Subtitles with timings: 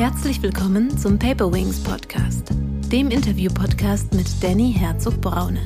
[0.00, 2.48] Herzlich willkommen zum Paper Wings Podcast,
[2.90, 5.60] dem Interview-Podcast mit Danny Herzog-Braune.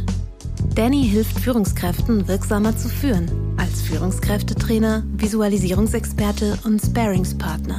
[0.75, 7.79] Danny hilft Führungskräften wirksamer zu führen, als Führungskräftetrainer, Visualisierungsexperte und Sparingspartner.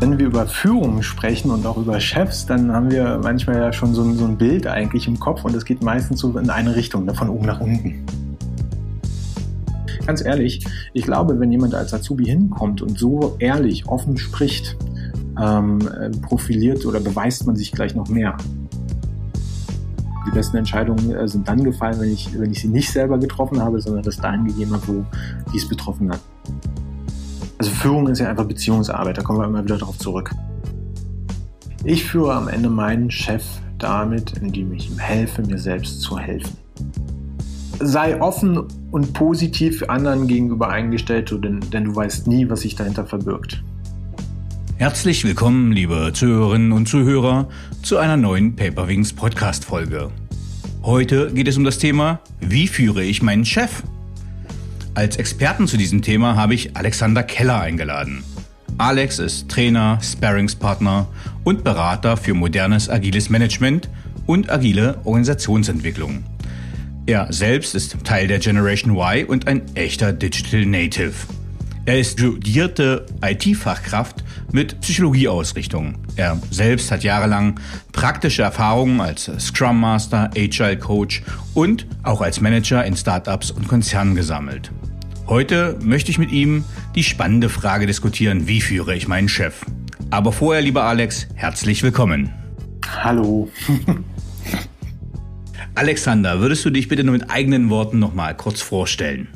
[0.00, 3.94] Wenn wir über Führung sprechen und auch über Chefs, dann haben wir manchmal ja schon
[3.94, 6.74] so ein, so ein Bild eigentlich im Kopf und es geht meistens so in eine
[6.74, 8.04] Richtung, ne, von oben nach unten
[10.06, 14.76] ganz ehrlich, ich glaube, wenn jemand als Azubi hinkommt und so ehrlich, offen spricht,
[15.40, 18.36] ähm, äh, profiliert oder beweist man sich gleich noch mehr.
[20.26, 23.60] Die besten Entscheidungen äh, sind dann gefallen, wenn ich, wenn ich sie nicht selber getroffen
[23.60, 25.04] habe, sondern das dahin gegeben habe, wo
[25.52, 26.20] dies betroffen hat.
[27.58, 30.30] Also Führung ist ja einfach Beziehungsarbeit, da kommen wir immer wieder darauf zurück.
[31.84, 33.44] Ich führe am Ende meinen Chef
[33.78, 36.56] damit, indem ich ihm helfe, mir selbst zu helfen
[37.80, 43.06] sei offen und positiv anderen gegenüber eingestellt, denn, denn du weißt nie, was sich dahinter
[43.06, 43.62] verbirgt.
[44.76, 47.48] Herzlich willkommen, liebe Zuhörerinnen und Zuhörer,
[47.82, 50.10] zu einer neuen Paperwings Podcast Folge.
[50.82, 53.82] Heute geht es um das Thema, wie führe ich meinen Chef?
[54.94, 58.22] Als Experten zu diesem Thema habe ich Alexander Keller eingeladen.
[58.78, 61.08] Alex ist Trainer, Sparringspartner
[61.44, 63.88] und Berater für modernes agiles Management
[64.26, 66.22] und agile Organisationsentwicklung.
[67.08, 71.12] Er selbst ist Teil der Generation Y und ein echter Digital Native.
[71.84, 75.98] Er ist studierte IT-Fachkraft mit Psychologieausrichtung.
[76.16, 77.60] Er selbst hat jahrelang
[77.92, 81.22] praktische Erfahrungen als Scrum Master, Agile Coach
[81.54, 84.72] und auch als Manager in Startups und Konzernen gesammelt.
[85.28, 86.64] Heute möchte ich mit ihm
[86.96, 89.64] die spannende Frage diskutieren, wie führe ich meinen Chef?
[90.10, 92.32] Aber vorher, lieber Alex, herzlich willkommen.
[92.84, 93.48] Hallo.
[95.76, 99.28] Alexander, würdest du dich bitte nur mit eigenen Worten nochmal kurz vorstellen?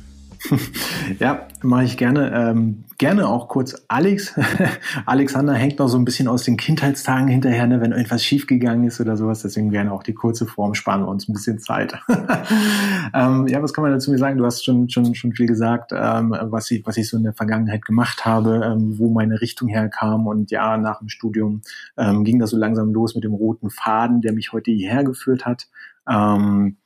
[1.19, 2.33] Ja, mache ich gerne.
[2.35, 4.35] Ähm, gerne auch kurz Alex.
[5.07, 9.00] Alexander hängt noch so ein bisschen aus den Kindheitstagen hinterher, ne, wenn irgendwas schiefgegangen ist
[9.00, 9.43] oder sowas.
[9.43, 11.99] Deswegen gerne auch die kurze Form, sparen wir uns ein bisschen Zeit.
[13.15, 14.39] ähm, ja, was kann man dazu mir sagen?
[14.39, 17.34] Du hast schon, schon, schon viel gesagt, ähm, was, ich, was ich so in der
[17.34, 20.27] Vergangenheit gemacht habe, ähm, wo meine Richtung herkam.
[20.27, 21.61] Und ja, nach dem Studium
[21.99, 25.45] ähm, ging das so langsam los mit dem roten Faden, der mich heute hierher geführt
[25.45, 25.69] hat.
[26.09, 26.77] Ähm,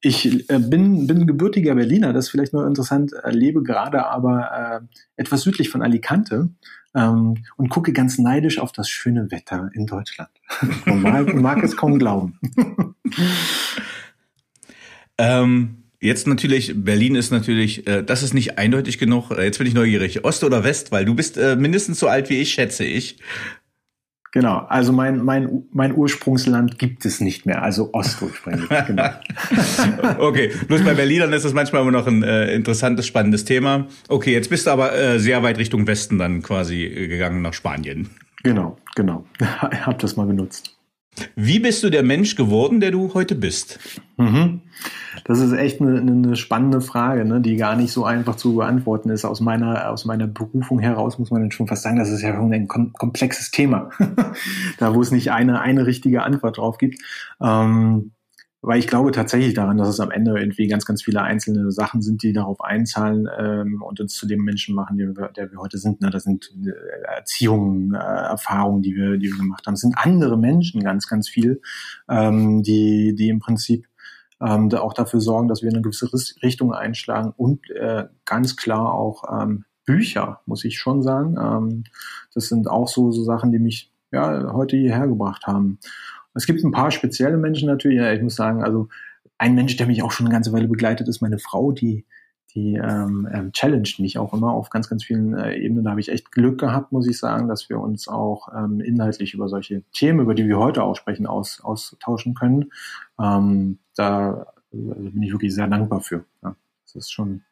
[0.00, 4.82] ich äh, bin, bin gebürtiger Berliner, das ist vielleicht nur interessant, äh, lebe gerade aber
[4.82, 6.50] äh, etwas südlich von Alicante
[6.94, 10.30] ähm, und gucke ganz neidisch auf das schöne Wetter in Deutschland.
[10.84, 12.38] Man mag, mag es kaum glauben.
[15.18, 19.32] ähm, jetzt natürlich, Berlin ist natürlich, äh, das ist nicht eindeutig genug.
[19.32, 20.24] Äh, jetzt bin ich neugierig.
[20.24, 23.18] Ost oder West, weil du bist äh, mindestens so alt wie ich, schätze ich.
[24.32, 28.68] Genau, also mein, mein, mein Ursprungsland gibt es nicht mehr, also ostursprünglich.
[28.86, 29.08] genau.
[30.18, 33.86] okay, bloß bei Berlinern ist das manchmal immer noch ein äh, interessantes, spannendes Thema.
[34.08, 37.54] Okay, jetzt bist du aber äh, sehr weit Richtung Westen dann quasi äh, gegangen nach
[37.54, 38.10] Spanien.
[38.42, 39.24] Genau, genau.
[39.72, 40.78] Ich habe das mal genutzt.
[41.34, 43.78] Wie bist du der Mensch geworden, der du heute bist?
[44.18, 44.60] Mhm.
[45.24, 49.10] Das ist echt eine, eine spannende Frage, ne, die gar nicht so einfach zu beantworten
[49.10, 49.24] ist.
[49.24, 52.68] Aus meiner, aus meiner Berufung heraus muss man schon fast sagen, das ist ja ein
[52.68, 53.90] kom komplexes Thema,
[54.78, 57.00] da wo es nicht eine, eine richtige Antwort drauf gibt.
[57.40, 58.12] Ähm,
[58.60, 62.02] weil ich glaube tatsächlich daran, dass es am Ende irgendwie ganz, ganz viele einzelne Sachen
[62.02, 65.58] sind, die darauf einzahlen ähm, und uns zu dem Menschen machen, der wir, der wir
[65.58, 66.00] heute sind.
[66.00, 66.10] Ne?
[66.10, 69.74] Das sind äh, Erziehungen, äh, Erfahrungen, die wir, die wir gemacht haben.
[69.74, 71.60] Es sind andere Menschen ganz, ganz viel,
[72.08, 73.86] ähm, die, die im Prinzip
[74.40, 76.10] ähm, da auch dafür sorgen, dass wir eine gewisse
[76.42, 81.36] Richtung einschlagen und äh, ganz klar auch ähm, Bücher, muss ich schon sagen.
[81.40, 81.84] Ähm,
[82.34, 85.78] das sind auch so, so Sachen, die mich ja heute hierher gebracht haben.
[86.34, 87.98] Es gibt ein paar spezielle Menschen natürlich.
[87.98, 88.88] Ja, ich muss sagen, also
[89.38, 92.04] ein Mensch, der mich auch schon eine ganze Weile begleitet, ist meine Frau, die
[92.54, 95.84] die ähm, ähm, challenged mich auch immer auf ganz, ganz vielen äh, Ebenen.
[95.84, 99.34] Da habe ich echt Glück gehabt, muss ich sagen, dass wir uns auch ähm, inhaltlich
[99.34, 102.70] über solche Themen, über die wir heute auch sprechen, aus, austauschen können.
[103.20, 106.24] Ähm, da also bin ich wirklich sehr dankbar für.
[106.42, 107.42] Ja, das ist schon,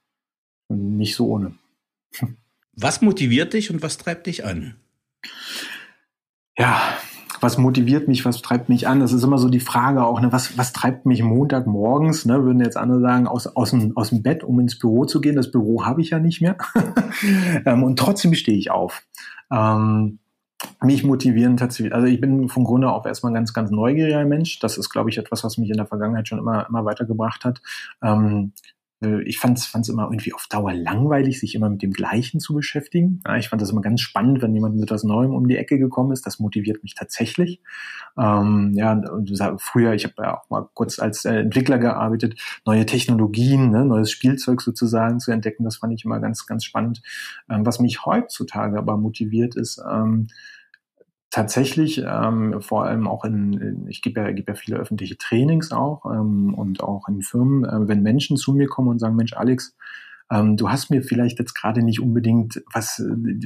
[0.67, 1.55] schon nicht so ohne.
[2.73, 4.77] Was motiviert dich und was treibt dich an?
[6.59, 6.81] Ja,
[7.41, 9.01] was motiviert mich, was treibt mich an?
[9.01, 12.61] Das ist immer so die Frage auch, ne, was, was treibt mich Montagmorgens, ne, würden
[12.61, 15.37] jetzt andere sagen, aus, aus, dem, aus dem Bett, um ins Büro zu gehen.
[15.37, 16.57] Das Büro habe ich ja nicht mehr.
[17.67, 19.03] ähm, und trotzdem stehe ich auf.
[19.51, 20.19] Ähm,
[20.83, 24.59] mich motivieren tatsächlich, also ich bin von Grunde auf erstmal ein ganz, ganz neugieriger Mensch.
[24.59, 27.61] Das ist, glaube ich, etwas, was mich in der Vergangenheit schon immer, immer weitergebracht hat.
[28.03, 32.41] Ähm, äh, ich fand es immer irgendwie auf Dauer langweilig, sich immer mit dem Gleichen
[32.41, 33.21] zu beschäftigen.
[33.27, 35.79] Ja, ich fand das immer ganz spannend, wenn jemand mit etwas Neuem um die Ecke
[35.79, 36.25] gekommen ist.
[36.25, 37.61] Das motiviert mich tatsächlich.
[38.17, 38.99] Ähm, ja,
[39.59, 44.11] früher, ich habe ja auch mal kurz als äh, Entwickler gearbeitet, neue Technologien, ne, neues
[44.11, 45.65] Spielzeug sozusagen zu entdecken.
[45.65, 47.03] Das fand ich immer ganz, ganz spannend.
[47.51, 50.29] Ähm, was mich heutzutage aber motiviert ist, ähm,
[51.31, 56.05] tatsächlich, ähm, vor allem auch in, ich gebe ja, gebe ja viele öffentliche Trainings auch
[56.07, 59.77] ähm, und auch in Firmen, äh, wenn Menschen zu mir kommen und sagen, Mensch, Alex,
[60.31, 63.05] ähm, du hast mir vielleicht jetzt gerade nicht unbedingt was, äh,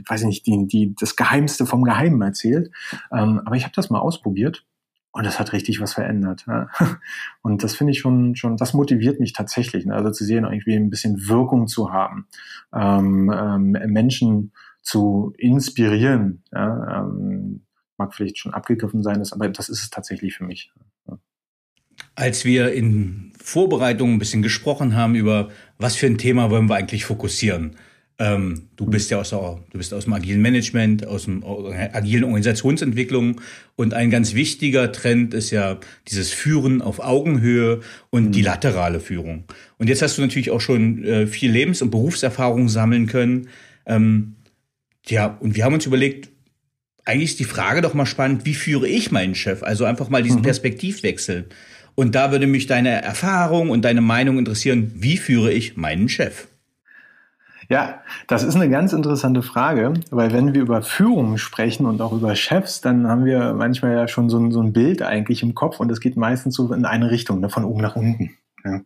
[0.08, 2.70] weiß ich nicht, die, die, das Geheimste vom Geheimen erzählt,
[3.12, 4.64] ähm, aber ich habe das mal ausprobiert
[5.12, 6.44] und das hat richtig was verändert.
[6.46, 6.68] Ja.
[7.42, 9.94] Und das finde ich schon, schon, das motiviert mich tatsächlich, ne?
[9.94, 12.28] also zu sehen, irgendwie ein bisschen Wirkung zu haben,
[12.72, 16.44] ähm, ähm, Menschen zu inspirieren.
[16.52, 17.00] Ja?
[17.00, 17.62] Ähm,
[18.00, 20.72] mag vielleicht schon abgegriffen sein, ist, aber das ist es tatsächlich für mich.
[22.14, 26.76] Als wir in Vorbereitung ein bisschen gesprochen haben über, was für ein Thema wollen wir
[26.76, 27.76] eigentlich fokussieren.
[28.18, 32.24] Ähm, du bist ja aus, der, du bist aus dem agilen Management, aus dem agilen
[32.24, 33.40] Organisationsentwicklung
[33.76, 37.80] und ein ganz wichtiger Trend ist ja dieses Führen auf Augenhöhe
[38.10, 38.32] und mhm.
[38.32, 39.44] die laterale Führung.
[39.78, 43.48] Und jetzt hast du natürlich auch schon äh, viel Lebens- und Berufserfahrung sammeln können.
[43.86, 44.36] Ähm,
[45.06, 46.30] ja, und wir haben uns überlegt,
[47.04, 49.62] eigentlich ist die Frage doch mal spannend, wie führe ich meinen Chef?
[49.62, 50.44] Also einfach mal diesen mhm.
[50.44, 51.48] Perspektivwechsel.
[51.94, 56.46] Und da würde mich deine Erfahrung und deine Meinung interessieren, wie führe ich meinen Chef?
[57.68, 62.12] Ja, das ist eine ganz interessante Frage, weil wenn wir über Führung sprechen und auch
[62.12, 65.54] über Chefs, dann haben wir manchmal ja schon so ein, so ein Bild eigentlich im
[65.54, 68.30] Kopf und das geht meistens so in eine Richtung, ne, von oben nach unten.
[68.64, 68.80] Ja.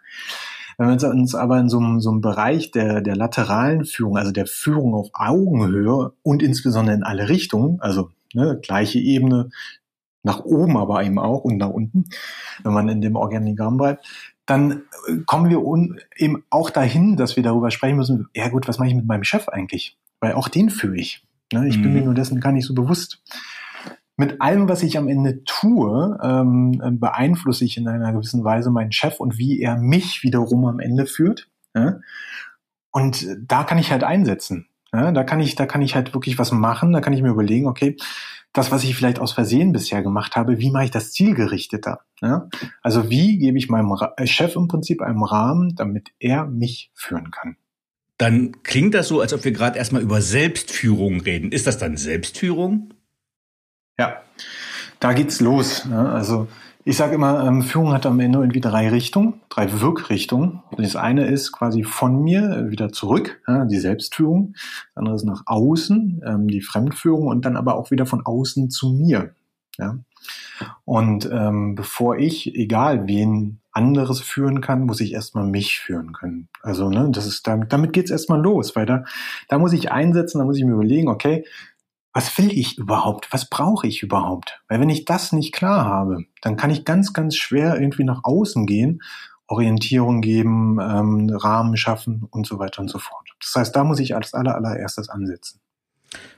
[0.78, 4.32] Wenn wir uns aber in so einem, so einem Bereich der, der lateralen Führung, also
[4.32, 9.50] der Führung auf Augenhöhe und insbesondere in alle Richtungen, also ne, gleiche Ebene,
[10.22, 12.06] nach oben aber eben auch und nach unten,
[12.62, 14.06] wenn man in dem Organigramm bleibt,
[14.46, 15.62] dann äh, kommen wir
[16.16, 19.24] eben auch dahin, dass wir darüber sprechen müssen, ja gut, was mache ich mit meinem
[19.24, 19.96] Chef eigentlich?
[20.20, 21.24] Weil auch den führe ich.
[21.52, 21.68] Ne?
[21.68, 21.82] Ich mhm.
[21.82, 23.22] bin mir nur dessen gar nicht so bewusst
[24.16, 28.93] mit allem, was ich am Ende tue, ähm, beeinflusse ich in einer gewissen Weise meinen
[28.93, 31.49] Chef und wie er mich wiederum am Ende führt.
[31.75, 32.00] Ja?
[32.93, 34.69] Und da kann ich halt einsetzen.
[34.93, 35.11] Ja?
[35.11, 36.93] Da kann ich, da kann ich halt wirklich was machen.
[36.93, 37.96] Da kann ich mir überlegen, okay,
[38.52, 42.02] das, was ich vielleicht aus Versehen bisher gemacht habe, wie mache ich das zielgerichteter?
[42.22, 42.49] Ja?
[42.82, 47.32] Also wie gebe ich meinem äh, Chef im Prinzip einen Rahmen, damit er mich führen
[47.32, 47.56] kann?
[48.17, 51.50] Dann klingt das so, als ob wir gerade erstmal über Selbstführung reden.
[51.50, 52.94] Ist das dann Selbstführung?
[53.99, 54.23] Ja,
[55.00, 55.85] da geht's los.
[55.85, 56.08] Ne?
[56.11, 56.49] Also
[56.87, 60.62] ich sage immer, ähm, Führung hat am Ende irgendwie drei Richtungen, drei Wirkrichtungen.
[60.76, 64.52] Das eine ist quasi von mir wieder zurück, die Selbstführung.
[64.52, 68.70] Das andere ist nach außen, ähm, die Fremdführung und dann aber auch wieder von außen
[68.70, 69.35] zu mir.
[70.85, 76.49] Und ähm, bevor ich, egal wen anderes führen kann, muss ich erstmal mich führen können.
[76.62, 79.05] Also ne, das ist damit, damit geht's erstmal los, weil da,
[79.49, 81.44] da muss ich einsetzen, da muss ich mir überlegen, okay,
[82.14, 83.32] was will ich überhaupt?
[83.32, 84.62] Was brauche ich überhaupt?
[84.69, 88.22] Weil wenn ich das nicht klar habe, dann kann ich ganz, ganz schwer irgendwie nach
[88.22, 89.02] außen gehen,
[89.49, 93.28] Orientierung geben, ähm, Rahmen schaffen und so weiter und so fort.
[93.40, 95.61] Das heißt, da muss ich als aller, allererstes ansetzen.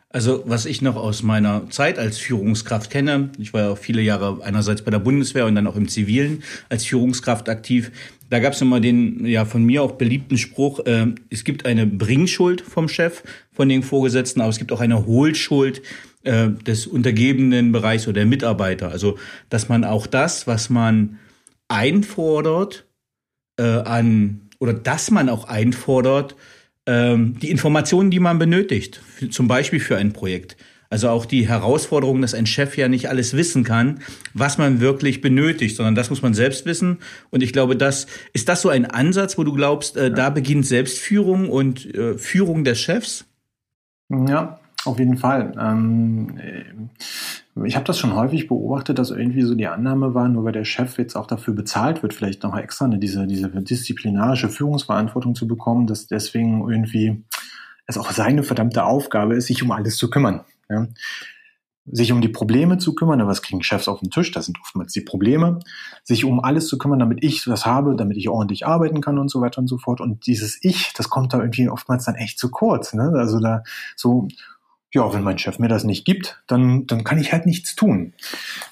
[0.08, 4.00] Also was ich noch aus meiner Zeit als Führungskraft kenne, ich war ja auch viele
[4.00, 7.90] Jahre einerseits bei der Bundeswehr und dann auch im Zivilen als Führungskraft aktiv,
[8.28, 11.86] da gab es immer den ja von mir auch beliebten Spruch, äh, es gibt eine
[11.86, 15.82] Bringschuld vom Chef, von den Vorgesetzten, aber es gibt auch eine Hohlschuld
[16.24, 18.90] äh, des untergebenen Bereichs oder der Mitarbeiter.
[18.90, 19.18] Also
[19.48, 21.18] dass man auch das, was man
[21.68, 22.86] einfordert,
[23.58, 26.36] äh, an oder dass man auch einfordert,
[26.86, 29.00] ähm, die Informationen, die man benötigt,
[29.30, 30.56] zum Beispiel für ein Projekt
[30.90, 34.00] also auch die Herausforderung, dass ein Chef ja nicht alles wissen kann,
[34.34, 36.98] was man wirklich benötigt, sondern das muss man selbst wissen.
[37.30, 40.66] Und ich glaube, das ist das so ein Ansatz, wo du glaubst, äh, da beginnt
[40.66, 43.24] Selbstführung und äh, Führung des Chefs?
[44.08, 45.52] Ja, auf jeden Fall.
[45.58, 46.38] Ähm,
[47.64, 50.64] ich habe das schon häufig beobachtet, dass irgendwie so die Annahme war, nur weil der
[50.64, 55.48] Chef jetzt auch dafür bezahlt wird, vielleicht noch extra eine, diese, diese disziplinarische Führungsverantwortung zu
[55.48, 57.24] bekommen, dass deswegen irgendwie
[57.86, 60.42] es auch seine verdammte Aufgabe ist, sich um alles zu kümmern.
[60.68, 60.86] Ja.
[61.88, 64.32] Sich um die Probleme zu kümmern, was kriegen Chefs auf den Tisch?
[64.32, 65.60] Das sind oftmals die Probleme.
[66.02, 69.30] Sich um alles zu kümmern, damit ich was habe, damit ich ordentlich arbeiten kann und
[69.30, 70.00] so weiter und so fort.
[70.00, 72.92] Und dieses Ich, das kommt da irgendwie oftmals dann echt zu kurz.
[72.92, 73.12] Ne?
[73.16, 73.62] Also da
[73.94, 74.26] so,
[74.96, 78.14] ja, wenn mein Chef mir das nicht gibt, dann, dann kann ich halt nichts tun.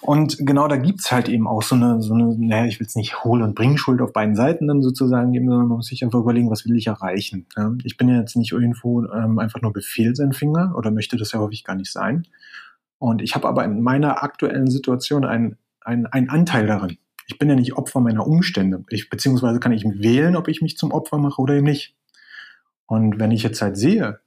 [0.01, 2.97] Und genau da gibt's halt eben auch so eine, so eine, naja, ich will es
[2.97, 6.21] nicht Hol- und Bringschuld auf beiden Seiten dann sozusagen geben, sondern man muss sich einfach
[6.21, 7.47] überlegen, was will ich erreichen.
[7.57, 7.73] Ja?
[7.85, 11.63] Ich bin ja jetzt nicht irgendwo ähm, einfach nur Befehlsempfänger oder möchte das ja häufig
[11.63, 12.27] gar nicht sein.
[12.99, 16.97] Und ich habe aber in meiner aktuellen Situation einen, einen, einen Anteil darin.
[17.27, 18.83] Ich bin ja nicht Opfer meiner Umstände.
[18.89, 21.95] Ich, beziehungsweise kann ich wählen, ob ich mich zum Opfer mache oder eben nicht.
[22.87, 24.21] Und wenn ich jetzt halt sehe,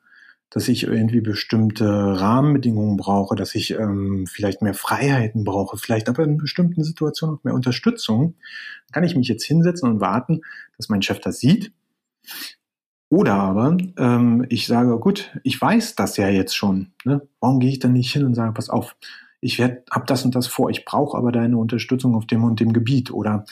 [0.49, 6.23] dass ich irgendwie bestimmte Rahmenbedingungen brauche, dass ich ähm, vielleicht mehr Freiheiten brauche, vielleicht aber
[6.23, 8.35] in bestimmten Situationen auch mehr Unterstützung,
[8.91, 10.41] kann ich mich jetzt hinsetzen und warten,
[10.77, 11.73] dass mein Chef das sieht.
[13.09, 16.91] Oder aber ähm, ich sage, gut, ich weiß das ja jetzt schon.
[17.05, 17.21] Ne?
[17.39, 18.95] Warum gehe ich dann nicht hin und sage, pass auf,
[19.39, 22.73] ich habe das und das vor, ich brauche aber deine Unterstützung auf dem und dem
[22.73, 23.11] Gebiet.
[23.11, 23.45] Oder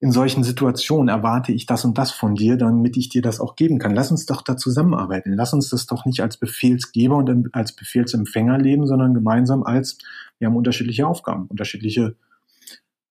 [0.00, 3.56] in solchen Situationen erwarte ich das und das von dir, damit ich dir das auch
[3.56, 3.94] geben kann.
[3.94, 5.32] Lass uns doch da zusammenarbeiten.
[5.32, 9.98] Lass uns das doch nicht als Befehlsgeber und als Befehlsempfänger leben, sondern gemeinsam als,
[10.38, 12.14] wir haben unterschiedliche Aufgaben, unterschiedliche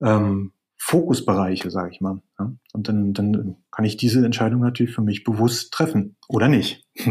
[0.02, 2.22] ähm, Fokusbereiche, sage ich mal.
[2.40, 2.54] Ja?
[2.72, 6.86] Und dann, dann kann ich diese Entscheidung natürlich für mich bewusst treffen oder nicht.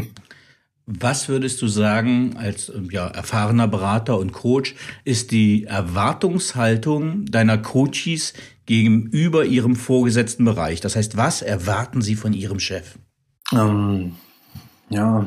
[0.86, 8.34] Was würdest du sagen, als ja, erfahrener Berater und Coach, ist die Erwartungshaltung deiner Coaches
[8.66, 10.80] gegenüber ihrem vorgesetzten Bereich?
[10.80, 13.00] Das heißt, was erwarten sie von ihrem Chef?
[13.52, 14.14] Ähm,
[14.88, 15.26] ja,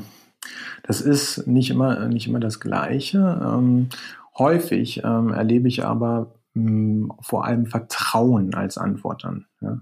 [0.84, 3.42] das ist nicht immer, nicht immer das Gleiche.
[3.46, 3.90] Ähm,
[4.38, 9.46] häufig ähm, erlebe ich aber mh, hm, vor allem Vertrauen als Antwort dann.
[9.60, 9.82] Ja?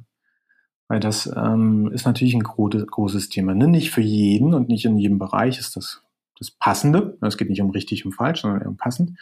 [0.88, 3.53] Weil das ähm, ist natürlich ein großes Thema.
[3.53, 3.67] Ne?
[3.67, 6.01] Nicht für jeden und nicht in jedem Bereich ist das
[6.39, 7.17] das Passende.
[7.22, 9.17] Es geht nicht um richtig und falsch, sondern um passend.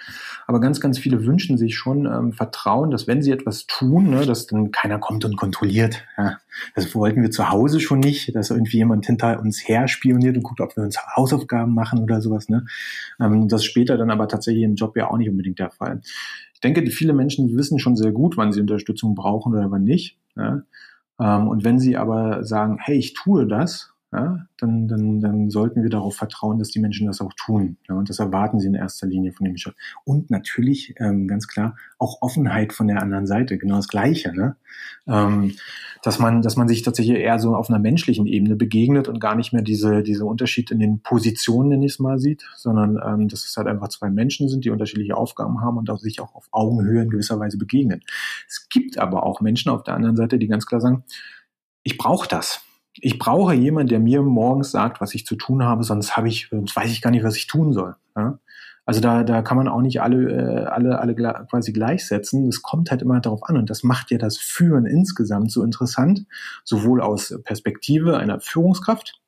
[0.48, 4.26] Aber ganz, ganz viele wünschen sich schon ähm, Vertrauen, dass wenn sie etwas tun, ne,
[4.26, 6.04] dass dann keiner kommt und kontrolliert.
[6.18, 6.38] Ja,
[6.76, 10.44] das wollten wir zu Hause schon nicht, dass irgendwie jemand hinter uns her spioniert und
[10.44, 12.50] guckt, ob wir uns Hausaufgaben machen oder sowas.
[12.50, 12.66] Ne?
[13.20, 16.02] Ähm, das später dann aber tatsächlich im Job ja auch nicht unbedingt der Fall.
[16.54, 19.84] Ich denke, die viele Menschen wissen schon sehr gut, wann sie Unterstützung brauchen oder wann
[19.84, 20.18] nicht.
[20.36, 20.64] Ja?
[21.20, 25.84] Ähm, und wenn sie aber sagen, hey, ich tue das, ja, dann, dann, dann sollten
[25.84, 27.76] wir darauf vertrauen, dass die Menschen das auch tun.
[27.90, 29.74] Ja, und das erwarten sie in erster Linie von dem Chef.
[30.06, 34.34] Und natürlich, ähm, ganz klar, auch Offenheit von der anderen Seite, genau das Gleiche.
[34.34, 34.56] Ne?
[35.06, 35.56] Ähm,
[36.02, 39.36] dass, man, dass man sich tatsächlich eher so auf einer menschlichen Ebene begegnet und gar
[39.36, 43.28] nicht mehr diese, diese Unterschied in den Positionen, nenne ich es mal, sieht, sondern ähm,
[43.28, 46.36] dass es halt einfach zwei Menschen sind, die unterschiedliche Aufgaben haben und auch sich auch
[46.36, 48.02] auf Augenhöhe in gewisser Weise begegnen.
[48.48, 51.04] Es gibt aber auch Menschen auf der anderen Seite, die ganz klar sagen,
[51.84, 52.65] ich brauche das
[52.98, 56.48] ich brauche jemanden, der mir morgens sagt, was ich zu tun habe, sonst habe ich,
[56.50, 57.96] sonst weiß ich gar nicht, was ich tun soll.
[58.16, 58.40] Ja?
[58.86, 62.48] Also da, da kann man auch nicht alle, äh, alle, alle quasi gleichsetzen.
[62.48, 66.26] Es kommt halt immer darauf an und das macht ja das Führen insgesamt so interessant,
[66.64, 69.20] sowohl aus Perspektive einer Führungskraft,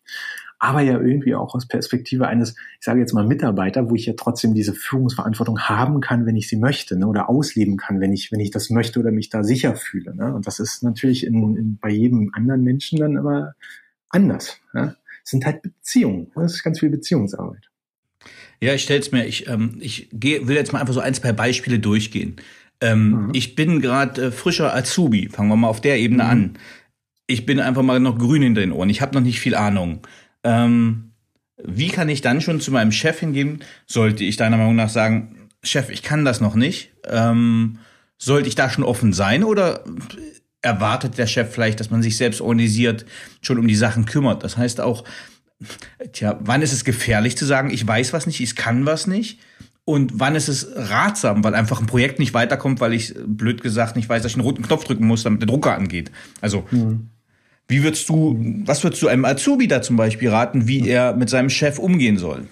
[0.59, 4.13] aber ja irgendwie auch aus Perspektive eines, ich sage jetzt mal Mitarbeiter, wo ich ja
[4.17, 8.31] trotzdem diese Führungsverantwortung haben kann, wenn ich sie möchte, ne, oder ausleben kann, wenn ich,
[8.31, 10.15] wenn ich das möchte oder mich da sicher fühle.
[10.15, 10.33] Ne?
[10.33, 13.53] Und das ist natürlich in, in, bei jedem anderen Menschen dann immer
[14.09, 14.59] anders.
[14.73, 14.95] Ne?
[15.23, 16.31] Es sind halt Beziehungen.
[16.33, 17.69] Das ist ganz viel Beziehungsarbeit.
[18.59, 21.13] Ja, ich stelle es mir, ich, ähm, ich geh, will jetzt mal einfach so ein,
[21.13, 22.37] zwei Beispiele durchgehen.
[22.81, 23.29] Ähm, mhm.
[23.33, 26.29] Ich bin gerade äh, frischer Azubi, fangen wir mal auf der Ebene mhm.
[26.29, 26.53] an.
[27.27, 30.01] Ich bin einfach mal noch grün in den Ohren, ich habe noch nicht viel Ahnung.
[30.47, 31.11] Ähm,
[31.63, 33.63] wie kann ich dann schon zu meinem Chef hingehen?
[33.85, 36.91] Sollte ich deiner Meinung nach sagen, Chef, ich kann das noch nicht?
[37.05, 37.79] Ähm,
[38.17, 39.83] sollte ich da schon offen sein oder
[40.61, 43.05] erwartet der Chef vielleicht, dass man sich selbst organisiert,
[43.41, 44.43] schon um die Sachen kümmert?
[44.43, 45.03] Das heißt auch,
[46.13, 49.39] tja, wann ist es gefährlich zu sagen, ich weiß was nicht, ich kann was nicht?
[49.83, 53.95] Und wann ist es ratsam, weil einfach ein Projekt nicht weiterkommt, weil ich, blöd gesagt,
[53.95, 56.11] nicht weiß, dass ich einen roten Knopf drücken muss, damit der Drucker angeht?
[56.41, 57.09] Also, mhm.
[57.67, 61.29] Wie würdest du, was würdest du einem Azubi da zum Beispiel raten, wie er mit
[61.29, 62.47] seinem Chef umgehen soll?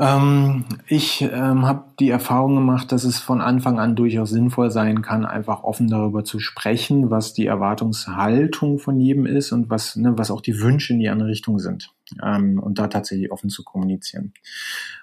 [0.00, 5.02] Ähm, ich ähm, habe die Erfahrung gemacht, dass es von Anfang an durchaus sinnvoll sein
[5.02, 10.16] kann, einfach offen darüber zu sprechen, was die Erwartungshaltung von jedem ist und was, ne,
[10.16, 11.92] was auch die Wünsche in die andere Richtung sind.
[12.24, 14.32] Ähm, und da tatsächlich offen zu kommunizieren.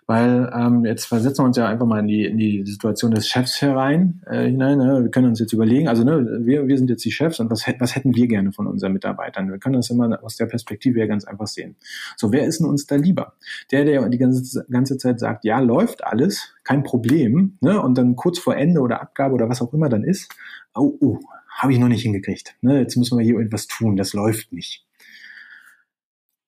[0.06, 3.28] Weil ähm, jetzt versetzen wir uns ja einfach mal in die, in die Situation des
[3.28, 4.78] Chefs herein, äh, hinein.
[4.78, 5.04] Ne?
[5.04, 7.66] Wir können uns jetzt überlegen, also ne, wir, wir sind jetzt die Chefs und was,
[7.80, 9.52] was hätten wir gerne von unseren Mitarbeitern?
[9.52, 11.76] Wir können das immer aus der Perspektive ja ganz einfach sehen.
[12.16, 13.34] So, wer ist denn uns da lieber?
[13.72, 17.82] Der, der die ganze, ganze Zeit sagt, ja, läuft alles, kein Problem, ne?
[17.82, 20.34] und dann kurz vor Ende oder Abgabe oder was auch immer dann ist,
[20.74, 22.56] oh, oh, habe ich noch nicht hingekriegt.
[22.62, 22.80] Ne?
[22.80, 24.87] Jetzt müssen wir hier irgendwas tun, das läuft nicht.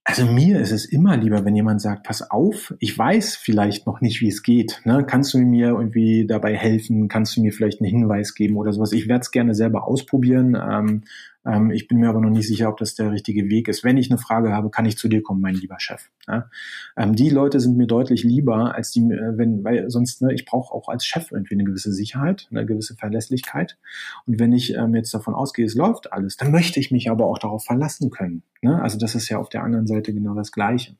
[0.09, 4.01] Also mir ist es immer lieber, wenn jemand sagt, pass auf, ich weiß vielleicht noch
[4.01, 4.81] nicht, wie es geht.
[4.83, 5.05] Ne?
[5.05, 7.09] Kannst du mir irgendwie dabei helfen?
[7.09, 8.91] Kannst du mir vielleicht einen Hinweis geben oder sowas?
[8.91, 10.57] Ich werde es gerne selber ausprobieren.
[10.59, 11.03] Ähm,
[11.45, 13.83] Ähm, ich bin mir aber noch nicht sicher, ob das der richtige Weg ist.
[13.83, 16.09] Wenn ich eine Frage habe, kann ich zu dir kommen, mein lieber Chef.
[16.27, 16.49] Ja?
[16.97, 20.45] Ähm, die Leute sind mir deutlich lieber als die, äh, wenn, weil sonst, ne, ich
[20.45, 23.77] brauche auch als Chef irgendwie eine gewisse Sicherheit, eine gewisse Verlässlichkeit.
[24.25, 27.25] Und wenn ich ähm, jetzt davon ausgehe, es läuft alles, dann möchte ich mich aber
[27.25, 28.43] auch darauf verlassen können.
[28.61, 28.81] Ne?
[28.81, 30.97] Also das ist ja auf der anderen Seite genau das Gleiche.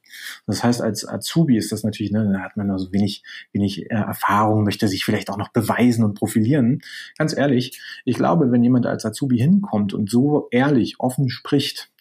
[0.48, 3.92] Das heißt, als Azubi ist das natürlich, ne, da hat man noch so wenig, wenig
[3.92, 6.80] äh, Erfahrung, möchte sich vielleicht auch noch beweisen und profilieren.
[7.18, 11.92] Ganz ehrlich, ich glaube, wenn jemand als Azubi hinkommt und so ehrlich, offen spricht,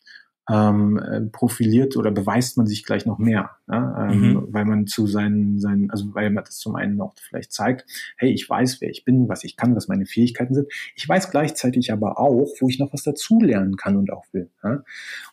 [0.51, 4.11] ähm, äh, profiliert oder beweist man sich gleich noch mehr, ja?
[4.11, 4.47] ähm, mhm.
[4.51, 7.85] weil man zu seinen, seinen, also weil man das zum einen auch vielleicht zeigt,
[8.17, 10.73] hey, ich weiß, wer ich bin, was ich kann, was meine Fähigkeiten sind.
[10.95, 14.51] Ich weiß gleichzeitig aber auch, wo ich noch was dazulernen kann und auch will.
[14.65, 14.83] Ja?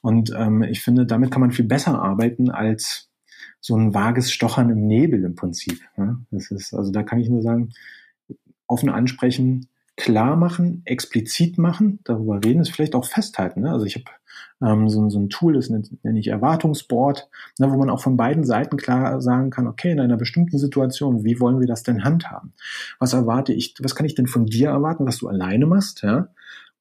[0.02, 3.10] Und ähm, ich finde, damit kann man viel besser arbeiten als
[3.62, 5.80] so ein vages Stochern im Nebel im Prinzip.
[5.98, 6.20] Ja?
[6.32, 7.72] Das ist, also da kann ich nur sagen,
[8.68, 13.62] offen ansprechen, klar machen, explizit machen, darüber reden, ist vielleicht auch festhalten.
[13.62, 13.72] Ne?
[13.72, 14.06] Also ich habe
[14.62, 18.44] ähm, so, so ein Tool, das nenne ich Erwartungsboard, ne, wo man auch von beiden
[18.44, 22.54] Seiten klar sagen kann, okay, in einer bestimmten Situation, wie wollen wir das denn handhaben?
[23.00, 26.04] Was erwarte ich, was kann ich denn von dir erwarten, was du alleine machst?
[26.04, 26.30] Ja?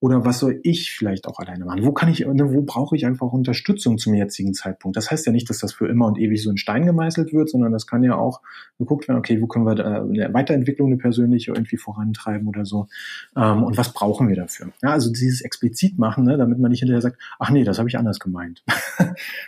[0.05, 1.83] Oder was soll ich vielleicht auch alleine machen?
[1.83, 4.99] Wo kann ich, ne, wo brauche ich einfach Unterstützung zum jetzigen Zeitpunkt?
[4.99, 7.49] Das heißt ja nicht, dass das für immer und ewig so in Stein gemeißelt wird,
[7.49, 8.43] sondern das kann ja auch
[8.79, 12.87] geguckt werden, okay, wo können wir eine Weiterentwicklung, eine persönliche irgendwie vorantreiben oder so?
[13.35, 14.73] Ähm, und was brauchen wir dafür?
[14.83, 17.89] Ja, also dieses explizit machen, ne, damit man nicht hinterher sagt, ach nee, das habe
[17.89, 18.63] ich anders gemeint.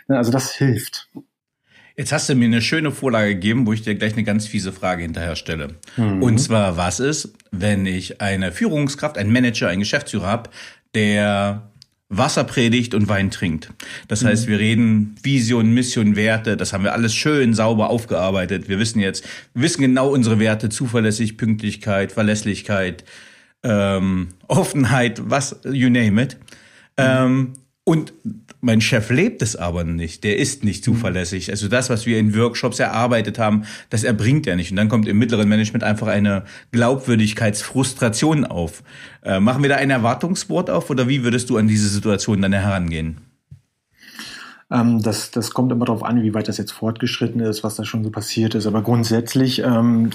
[0.07, 1.09] Ne, also das hilft.
[1.97, 4.71] Jetzt hast du mir eine schöne Vorlage gegeben, wo ich dir gleich eine ganz fiese
[4.71, 5.75] Frage hinterher stelle.
[5.97, 6.21] Mhm.
[6.21, 10.49] Und zwar, was ist, wenn ich eine Führungskraft, einen Manager, einen Geschäftsführer habe,
[10.93, 11.71] der
[12.09, 13.73] Wasser predigt und Wein trinkt.
[14.07, 14.51] Das heißt, mhm.
[14.51, 18.69] wir reden Vision, Mission, Werte, das haben wir alles schön sauber aufgearbeitet.
[18.69, 19.25] Wir wissen jetzt,
[19.55, 23.05] wir wissen genau unsere Werte, Zuverlässig, Pünktlichkeit, Verlässlichkeit,
[23.63, 26.37] ähm, Offenheit, was, you name it.
[26.97, 27.03] Mhm.
[27.05, 28.13] Ähm, und
[28.67, 30.23] mein Chef lebt es aber nicht.
[30.23, 30.93] Der ist nicht mhm.
[30.93, 31.49] zuverlässig.
[31.49, 34.69] Also das, was wir in Workshops erarbeitet haben, das erbringt er nicht.
[34.69, 38.83] Und dann kommt im mittleren Management einfach eine Glaubwürdigkeitsfrustration auf.
[39.23, 42.53] Äh, machen wir da ein Erwartungswort auf oder wie würdest du an diese Situation dann
[42.53, 43.21] herangehen?
[44.69, 47.85] Ähm, das, das kommt immer darauf an, wie weit das jetzt fortgeschritten ist, was da
[47.85, 48.67] schon so passiert ist.
[48.67, 50.09] Aber grundsätzlich, ähm,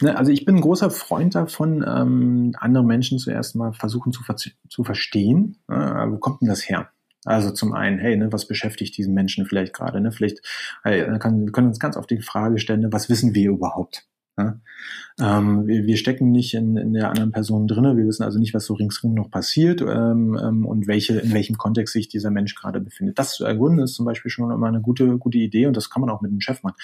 [0.00, 4.22] ne, also ich bin ein großer Freund davon, ähm, andere Menschen zuerst mal versuchen zu,
[4.22, 5.58] ver zu verstehen.
[5.68, 6.88] Äh, wo kommt denn das her?
[7.24, 10.00] Also zum einen, hey, ne, was beschäftigt diesen Menschen vielleicht gerade?
[10.00, 10.12] Ne?
[10.12, 10.40] Vielleicht
[10.82, 14.06] hey, kann, wir können uns ganz auf die Frage stellen, ne, was wissen wir überhaupt?
[14.36, 14.60] Ne?
[15.20, 17.96] Ähm, wir, wir, stecken nicht in, in der anderen Person drinne.
[17.96, 21.58] Wir wissen also nicht, was so ringsherum noch passiert ähm, ähm, und welche, in welchem
[21.58, 23.18] Kontext sich dieser Mensch gerade befindet.
[23.18, 26.00] Das zu ergründen ist zum Beispiel schon immer eine gute, gute Idee und das kann
[26.00, 26.76] man auch mit dem Chef machen.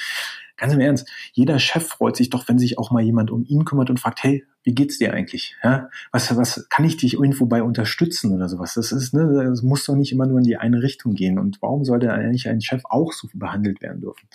[0.57, 3.65] Ganz im Ernst, jeder Chef freut sich doch, wenn sich auch mal jemand um ihn
[3.65, 5.55] kümmert und fragt, hey, wie geht's dir eigentlich?
[5.63, 5.91] Ja?
[6.11, 8.75] Was, was kann ich dich irgendwo bei unterstützen oder sowas?
[8.75, 11.39] Das ist, ne, das muss doch nicht immer nur in die eine Richtung gehen.
[11.39, 14.27] Und warum sollte eigentlich ein Chef auch so behandelt werden dürfen?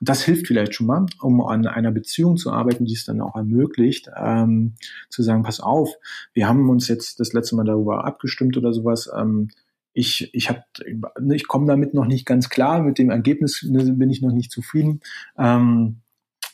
[0.00, 3.20] Und das hilft vielleicht schon mal, um an einer Beziehung zu arbeiten, die es dann
[3.20, 4.74] auch ermöglicht, ähm,
[5.08, 5.90] zu sagen, pass auf,
[6.32, 9.10] wir haben uns jetzt das letzte Mal darüber abgestimmt oder sowas.
[9.16, 9.48] Ähm,
[9.92, 10.50] ich, ich,
[11.32, 15.00] ich komme damit noch nicht ganz klar, mit dem Ergebnis bin ich noch nicht zufrieden.
[15.38, 16.00] Ähm,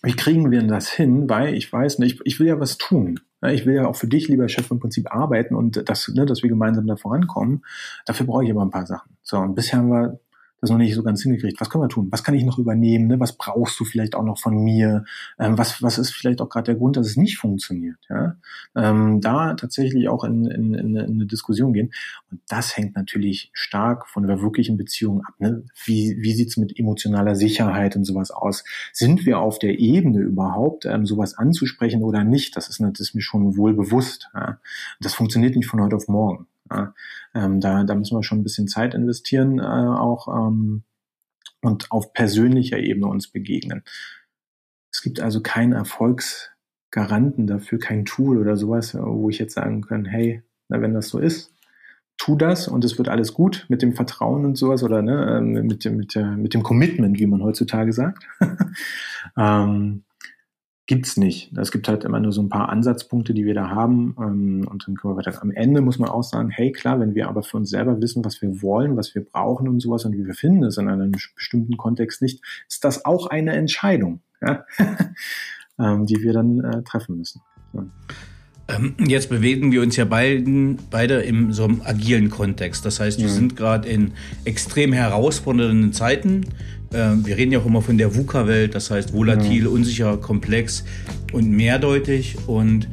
[0.02, 1.28] wie kriegen wir denn das hin?
[1.28, 3.20] Weil ich weiß, ne, ich, ich will ja was tun.
[3.48, 6.42] Ich will ja auch für dich, lieber Chef, im Prinzip arbeiten und das, ne, dass
[6.42, 7.64] wir gemeinsam da vorankommen.
[8.04, 9.16] Dafür brauche ich aber ein paar Sachen.
[9.22, 10.20] So, und bisher haben wir
[10.60, 11.60] das noch nicht so ganz hingekriegt.
[11.60, 12.08] Was können wir tun?
[12.10, 13.06] Was kann ich noch übernehmen?
[13.06, 13.20] Ne?
[13.20, 15.04] Was brauchst du vielleicht auch noch von mir?
[15.38, 17.96] Ähm, was, was ist vielleicht auch gerade der Grund, dass es nicht funktioniert?
[18.08, 18.36] Ja?
[18.76, 21.92] Ähm, da tatsächlich auch in, in, in, eine Diskussion gehen.
[22.30, 25.34] Und das hängt natürlich stark von der wirklichen Beziehung ab.
[25.38, 25.64] Ne?
[25.84, 28.64] Wie, wie sieht's mit emotionaler Sicherheit und sowas aus?
[28.92, 32.56] Sind wir auf der Ebene überhaupt, ähm, sowas anzusprechen oder nicht?
[32.56, 34.28] Das ist, das ist mir schon wohl bewusst.
[34.34, 34.58] Ja?
[35.00, 36.46] Das funktioniert nicht von heute auf morgen.
[37.34, 40.84] Ähm, da, da müssen wir schon ein bisschen Zeit investieren, äh, auch ähm,
[41.62, 43.82] und auf persönlicher Ebene uns begegnen.
[44.92, 50.04] Es gibt also keinen Erfolgsgaranten dafür, kein Tool oder sowas, wo ich jetzt sagen kann,
[50.04, 51.52] hey, na, wenn das so ist,
[52.16, 55.66] tu das und es wird alles gut mit dem Vertrauen und sowas oder ne, ähm,
[55.66, 58.26] mit, dem, mit, der, mit dem Commitment, wie man heutzutage sagt.
[59.38, 60.04] ähm,
[60.90, 61.56] gibt's nicht.
[61.56, 64.16] Es gibt halt immer nur so ein paar Ansatzpunkte, die wir da haben.
[64.18, 65.40] Ähm, und dann können wir weiter.
[65.40, 68.24] Am Ende muss man auch sagen, hey klar, wenn wir aber für uns selber wissen,
[68.24, 71.12] was wir wollen, was wir brauchen und sowas und wie wir finden es in einem
[71.12, 74.64] bestimmten Kontext nicht, ist das auch eine Entscheidung, ja?
[75.78, 77.40] ähm, die wir dann äh, treffen müssen.
[77.72, 77.86] Ja.
[78.66, 82.84] Ähm, jetzt bewegen wir uns ja beiden, beide in so einem agilen Kontext.
[82.84, 83.32] Das heißt, wir mhm.
[83.32, 84.10] sind gerade in
[84.44, 86.46] extrem herausfordernden Zeiten.
[86.92, 89.72] Ähm, wir reden ja auch immer von der VUCA-Welt, das heißt volatil, mhm.
[89.72, 90.84] unsicher, komplex
[91.32, 92.36] und mehrdeutig.
[92.46, 92.88] Und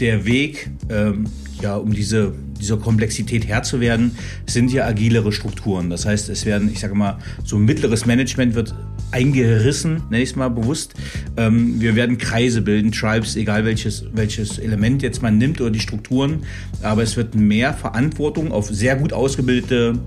[0.00, 1.26] der Weg, ähm,
[1.60, 5.90] ja, um diese, dieser Komplexität Herr zu werden, sind ja agilere Strukturen.
[5.90, 8.74] Das heißt, es werden, ich sage mal, so mittleres Management wird
[9.10, 10.94] eingerissen, nenne ich es mal bewusst.
[11.36, 15.80] Ähm, wir werden Kreise bilden, Tribes, egal welches, welches Element jetzt man nimmt oder die
[15.80, 16.44] Strukturen.
[16.82, 19.98] Aber es wird mehr Verantwortung auf sehr gut ausgebildete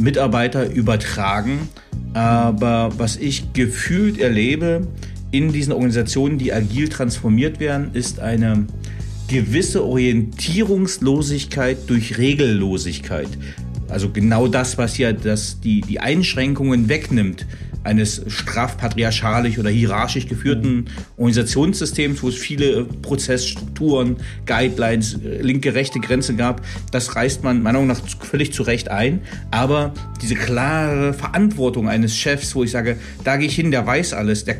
[0.00, 1.68] Mitarbeiter übertragen.
[2.14, 4.86] Aber was ich gefühlt erlebe
[5.30, 8.66] in diesen Organisationen, die agil transformiert werden, ist eine
[9.28, 13.28] gewisse Orientierungslosigkeit durch Regellosigkeit.
[13.88, 17.46] Also genau das, was ja das, die, die Einschränkungen wegnimmt
[17.84, 24.16] eines strafpatriarchalisch oder hierarchisch geführten Organisationssystems, wo es viele Prozessstrukturen,
[24.46, 26.62] Guidelines, äh, linke, rechte Grenze gab,
[26.92, 29.22] das reißt man meiner Meinung nach völlig zu Recht ein.
[29.50, 34.12] Aber diese klare Verantwortung eines Chefs, wo ich sage, da gehe ich hin, der weiß
[34.12, 34.56] alles, der,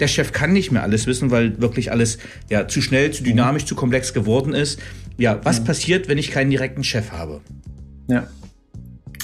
[0.00, 3.66] der Chef kann nicht mehr alles wissen, weil wirklich alles ja zu schnell, zu dynamisch,
[3.66, 4.80] zu komplex geworden ist.
[5.18, 5.64] Ja, was ja.
[5.64, 7.40] passiert, wenn ich keinen direkten Chef habe?
[8.08, 8.26] Ja,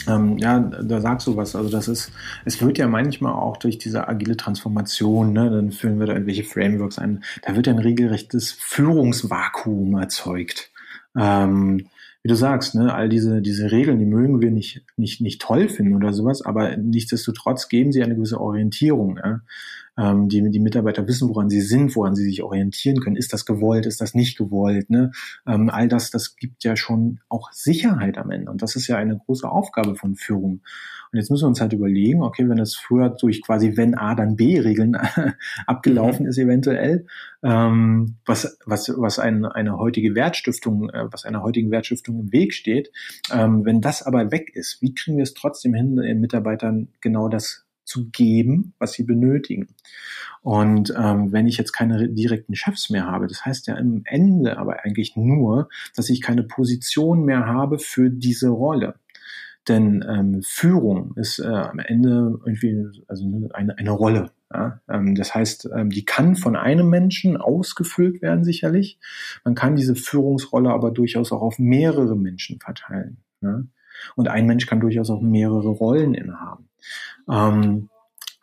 [0.06, 1.56] ähm, ja, da sagst du was.
[1.56, 2.12] Also das ist,
[2.44, 6.44] es wird ja manchmal auch durch diese agile Transformation, ne, dann führen wir da irgendwelche
[6.44, 10.70] Frameworks ein, da wird ja ein regelrechtes Führungsvakuum erzeugt.
[11.16, 11.88] Ähm,
[12.22, 15.68] wie du sagst, ne, all diese, diese Regeln, die mögen wir nicht, nicht, nicht toll
[15.68, 19.18] finden oder sowas, aber nichtsdestotrotz geben sie eine gewisse Orientierung.
[19.18, 19.40] Ja?
[19.98, 23.16] Ähm, die, die Mitarbeiter wissen, woran sie sind, woran sie sich orientieren können.
[23.16, 24.88] Ist das gewollt, ist das nicht gewollt?
[24.90, 25.10] Ne?
[25.46, 28.50] Ähm, all das, das gibt ja schon auch Sicherheit am Ende.
[28.50, 30.62] Und das ist ja eine große Aufgabe von Führung.
[31.10, 34.14] Und jetzt müssen wir uns halt überlegen, okay, wenn das früher durch quasi wenn A,
[34.14, 34.96] dann B-Regeln
[35.66, 36.28] abgelaufen mhm.
[36.28, 37.06] ist eventuell,
[37.42, 42.52] ähm, was, was, was ein, eine heutige Wertstiftung, äh, was einer heutigen Wertstiftung im Weg
[42.52, 42.90] steht,
[43.32, 47.28] ähm, wenn das aber weg ist, wie kriegen wir es trotzdem hin, den Mitarbeitern genau
[47.28, 49.68] das zu geben, was sie benötigen.
[50.42, 54.58] Und ähm, wenn ich jetzt keine direkten Chefs mehr habe, das heißt ja im Ende
[54.58, 58.94] aber eigentlich nur, dass ich keine Position mehr habe für diese Rolle.
[59.66, 64.30] Denn ähm, Führung ist äh, am Ende irgendwie also eine, eine Rolle.
[64.52, 64.80] Ja?
[64.88, 68.98] Ähm, das heißt, ähm, die kann von einem Menschen ausgefüllt werden, sicherlich.
[69.44, 73.18] Man kann diese Führungsrolle aber durchaus auch auf mehrere Menschen verteilen.
[73.40, 73.62] Ja?
[74.14, 76.67] Und ein Mensch kann durchaus auch mehrere Rollen innehaben.
[77.30, 77.88] Ähm,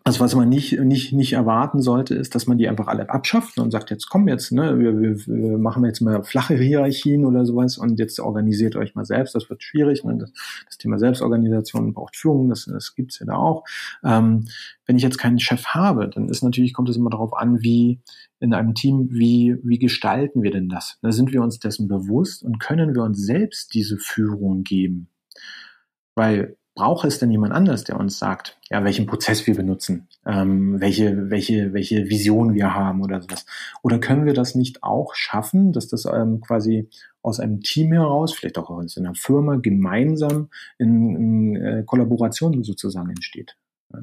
[0.08, 3.58] also was man nicht, nicht, nicht erwarten sollte, ist, dass man die einfach alle abschafft
[3.58, 7.43] und sagt, jetzt komm jetzt, ne, wir, wir, wir machen jetzt mal flache Hierarchien oder
[7.43, 9.34] sowas und jetzt organisiert euch mal selbst.
[9.34, 10.04] Das wird schwierig.
[10.04, 10.19] Ne?
[10.19, 10.32] Das,
[10.67, 13.63] das Thema Selbstorganisation braucht Führung, das, das gibt's ja da auch.
[14.04, 14.45] Ähm,
[14.86, 18.00] wenn ich jetzt keinen Chef habe, dann ist natürlich, kommt es immer darauf an, wie
[18.39, 21.00] in einem Team, wie, wie gestalten wir denn das?
[21.02, 25.08] Da sind wir uns dessen bewusst und können wir uns selbst diese Führung geben.
[26.13, 30.80] Weil braucht es denn jemand anders, der uns sagt, ja, welchen Prozess wir benutzen, ähm,
[30.82, 33.46] welche, welche, welche Vision wir haben oder sowas?
[33.82, 36.90] Oder können wir das nicht auch schaffen, dass das ähm, quasi
[37.22, 43.10] aus einem Team heraus, vielleicht auch aus einer Firma, gemeinsam in, in äh, Kollaboration sozusagen
[43.10, 43.56] entsteht?
[43.94, 44.00] Ja?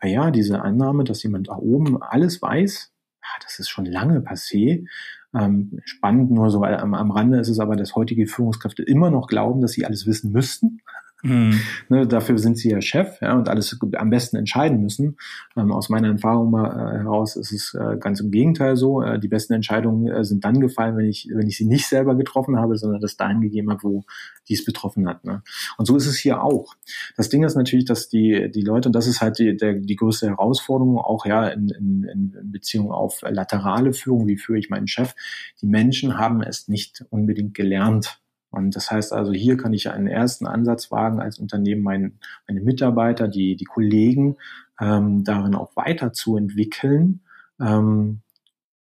[0.00, 2.90] Weil ja, diese Annahme, dass jemand da oben alles weiß,
[3.22, 4.86] ja, das ist schon lange passé.
[5.34, 9.26] Ähm, spannend nur so am, am Rande ist es aber, dass heutige Führungskräfte immer noch
[9.26, 10.80] glauben, dass sie alles wissen müssten.
[11.24, 11.58] Mhm.
[11.88, 15.16] Ne, dafür sind sie ja Chef ja, und alles am besten entscheiden müssen.
[15.56, 19.00] Ähm, aus meiner Erfahrung mal äh, heraus ist es äh, ganz im Gegenteil so.
[19.00, 22.14] Äh, die besten Entscheidungen äh, sind dann gefallen, wenn ich, wenn ich sie nicht selber
[22.14, 24.04] getroffen habe, sondern das dahin gegeben habe, wo
[24.48, 25.24] dies betroffen hat.
[25.24, 25.42] Ne?
[25.78, 26.74] Und so ist es hier auch.
[27.16, 29.96] Das Ding ist natürlich, dass die, die Leute, und das ist halt die, der, die
[29.96, 34.88] größte Herausforderung, auch ja in, in, in Beziehung auf laterale Führung, wie führe ich meinen
[34.88, 35.14] Chef,
[35.62, 38.20] die Menschen haben es nicht unbedingt gelernt
[38.54, 42.60] und das heißt also, hier kann ich einen ersten Ansatz wagen, als Unternehmen mein, meine
[42.60, 44.36] Mitarbeiter, die, die Kollegen
[44.80, 47.20] ähm, darin auch weiterzuentwickeln,
[47.60, 48.20] ähm,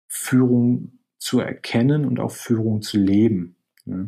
[0.08, 3.56] Führung zu erkennen und auch Führung zu leben.
[3.86, 4.08] Ja.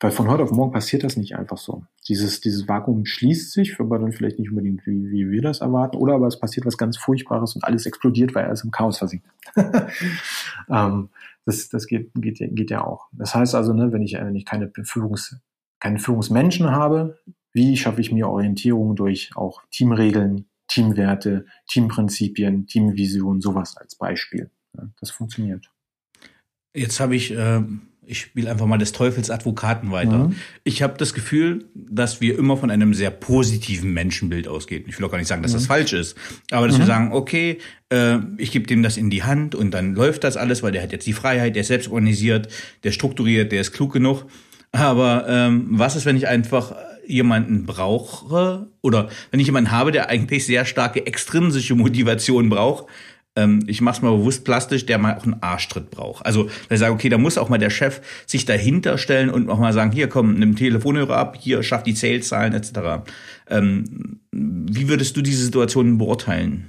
[0.00, 1.84] Weil von heute auf morgen passiert das nicht einfach so.
[2.08, 5.96] Dieses, dieses Vakuum schließt sich, aber dann vielleicht nicht unbedingt, wie, wie wir das erwarten,
[5.96, 9.26] oder aber es passiert was ganz Furchtbares und alles explodiert, weil alles im Chaos versinkt.
[10.68, 11.10] ähm,
[11.48, 13.08] das, das geht, geht, geht ja auch.
[13.12, 15.40] Das heißt also, ne, wenn ich, wenn ich keine Führungs,
[15.80, 17.18] keine Führungsmenschen habe,
[17.54, 24.50] wie schaffe ich mir Orientierung durch auch Teamregeln, Teamwerte, Teamprinzipien, Teamvision, sowas als Beispiel.
[25.00, 25.72] Das funktioniert.
[26.74, 27.62] Jetzt habe ich äh,
[28.08, 30.28] ich spiele einfach mal des Teufels Advokaten weiter.
[30.28, 30.36] Mhm.
[30.64, 34.84] Ich habe das Gefühl, dass wir immer von einem sehr positiven Menschenbild ausgehen.
[34.88, 35.56] Ich will auch gar nicht sagen, dass mhm.
[35.56, 36.16] das falsch ist,
[36.50, 36.80] aber dass mhm.
[36.80, 37.58] wir sagen, okay,
[37.90, 40.82] äh, ich gebe dem das in die Hand und dann läuft das alles, weil der
[40.82, 42.48] hat jetzt die Freiheit, der ist selbst organisiert,
[42.82, 44.24] der strukturiert, der ist klug genug.
[44.72, 46.74] Aber ähm, was ist, wenn ich einfach
[47.06, 52.86] jemanden brauche oder wenn ich jemanden habe, der eigentlich sehr starke extrinsische Motivation braucht,
[53.38, 56.26] ähm, ich mache es mal bewusst plastisch, der mal auch einen Arschtritt braucht.
[56.26, 59.48] Also da ich sage, okay, da muss auch mal der Chef sich dahinter stellen und
[59.48, 63.08] auch mal sagen, hier komm, nimm Telefonhörer ab, hier schaff die Sales-Zahlen etc.
[63.48, 66.66] Ähm, wie würdest du diese Situation beurteilen?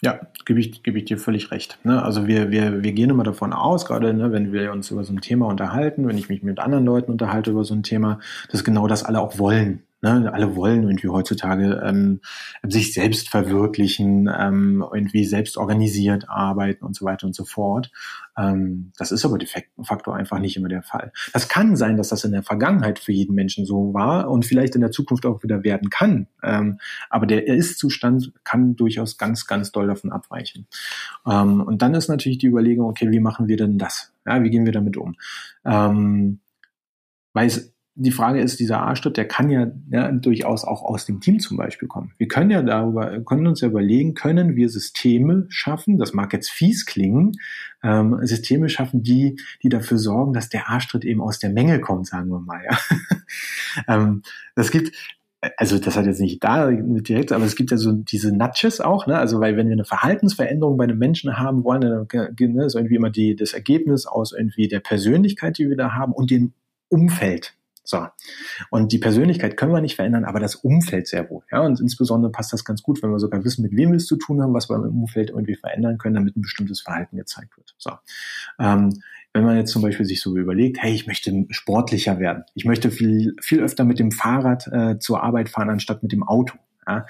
[0.00, 1.78] Ja, gebe ich, gebe ich dir völlig recht.
[1.82, 2.02] Ne?
[2.02, 5.12] Also wir, wir, wir gehen immer davon aus, gerade ne, wenn wir uns über so
[5.12, 8.62] ein Thema unterhalten, wenn ich mich mit anderen Leuten unterhalte über so ein Thema, dass
[8.62, 9.82] genau das alle auch wollen.
[10.00, 12.20] Ne, alle wollen irgendwie heutzutage ähm,
[12.62, 17.90] sich selbst verwirklichen, ähm, irgendwie selbst organisiert arbeiten und so weiter und so fort.
[18.36, 21.10] Ähm, das ist aber de facto einfach nicht immer der Fall.
[21.32, 24.76] Das kann sein, dass das in der Vergangenheit für jeden Menschen so war und vielleicht
[24.76, 26.28] in der Zukunft auch wieder werden kann.
[26.44, 26.78] Ähm,
[27.10, 30.68] aber der Ist-Zustand kann durchaus ganz, ganz doll davon abweichen.
[31.26, 34.12] Ähm, und dann ist natürlich die Überlegung, okay, wie machen wir denn das?
[34.24, 35.16] Ja, wie gehen wir damit um?
[35.64, 36.38] Ähm,
[37.32, 41.20] weil es die Frage ist, dieser A-Schritt, der kann ja, ja durchaus auch aus dem
[41.20, 42.12] Team zum Beispiel kommen.
[42.16, 46.48] Wir können ja darüber, können uns ja überlegen, können wir Systeme schaffen, das mag jetzt
[46.48, 47.32] fies klingen,
[47.82, 52.06] ähm, Systeme schaffen, die, die dafür sorgen, dass der A-Schritt eben aus der Menge kommt,
[52.06, 52.60] sagen wir mal.
[52.64, 52.78] Ja.
[53.88, 54.22] ähm,
[54.54, 54.96] das gibt,
[55.56, 59.08] also das hat jetzt nicht da direkt, aber es gibt ja so diese Nudges auch,
[59.08, 59.18] ne?
[59.18, 62.06] Also weil wenn wir eine Verhaltensveränderung bei einem Menschen haben wollen, dann
[62.38, 66.12] ne, ist irgendwie immer die, das Ergebnis aus irgendwie der Persönlichkeit, die wir da haben
[66.12, 66.52] und dem
[66.88, 67.57] Umfeld.
[67.88, 68.06] So.
[68.68, 71.42] Und die Persönlichkeit können wir nicht verändern, aber das Umfeld sehr wohl.
[71.50, 74.04] Ja, und insbesondere passt das ganz gut, wenn wir sogar wissen, mit wem wir es
[74.04, 77.56] zu tun haben, was wir im Umfeld irgendwie verändern können, damit ein bestimmtes Verhalten gezeigt
[77.56, 77.74] wird.
[77.78, 77.92] So.
[78.58, 79.00] Ähm,
[79.32, 82.44] wenn man jetzt zum Beispiel sich so überlegt, hey, ich möchte sportlicher werden.
[82.54, 86.22] Ich möchte viel, viel öfter mit dem Fahrrad äh, zur Arbeit fahren, anstatt mit dem
[86.22, 86.58] Auto.
[86.88, 87.04] Ja,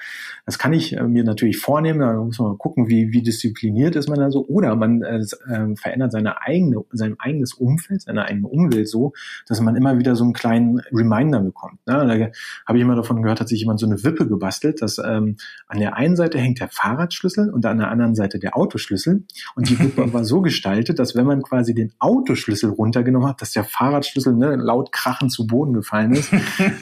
[0.45, 3.95] das kann ich äh, mir natürlich vornehmen, da muss man mal gucken, wie, wie diszipliniert
[3.95, 4.45] ist man da so.
[4.47, 9.13] Oder man äh, äh, verändert seine eigene, sein eigenes Umfeld, seine eigene Umwelt so,
[9.47, 11.79] dass man immer wieder so einen kleinen Reminder bekommt.
[11.87, 11.93] Ne?
[11.93, 15.37] Da habe ich immer davon gehört, hat sich jemand so eine Wippe gebastelt, dass ähm,
[15.67, 19.23] an der einen Seite hängt der Fahrradschlüssel und an der anderen Seite der Autoschlüssel.
[19.55, 23.51] Und die Wippe war so gestaltet, dass wenn man quasi den Autoschlüssel runtergenommen hat, dass
[23.51, 26.33] der Fahrradschlüssel ne, laut krachend zu Boden gefallen ist.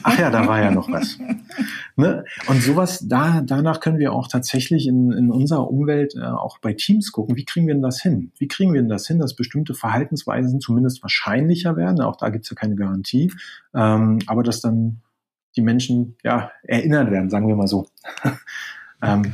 [0.02, 1.16] Ach ja, da war ja noch was.
[1.96, 2.24] Ne?
[2.46, 6.72] Und sowas, da, danach können wir auch tatsächlich in, in unserer Umwelt äh, auch bei
[6.72, 8.32] Teams gucken, wie kriegen wir denn das hin?
[8.38, 12.00] Wie kriegen wir denn das hin, dass bestimmte Verhaltensweisen zumindest wahrscheinlicher werden?
[12.00, 13.32] Auch da gibt es ja keine Garantie,
[13.74, 15.02] ähm, aber dass dann
[15.56, 17.86] die Menschen ja erinnert werden, sagen wir mal so.
[19.02, 19.32] ähm,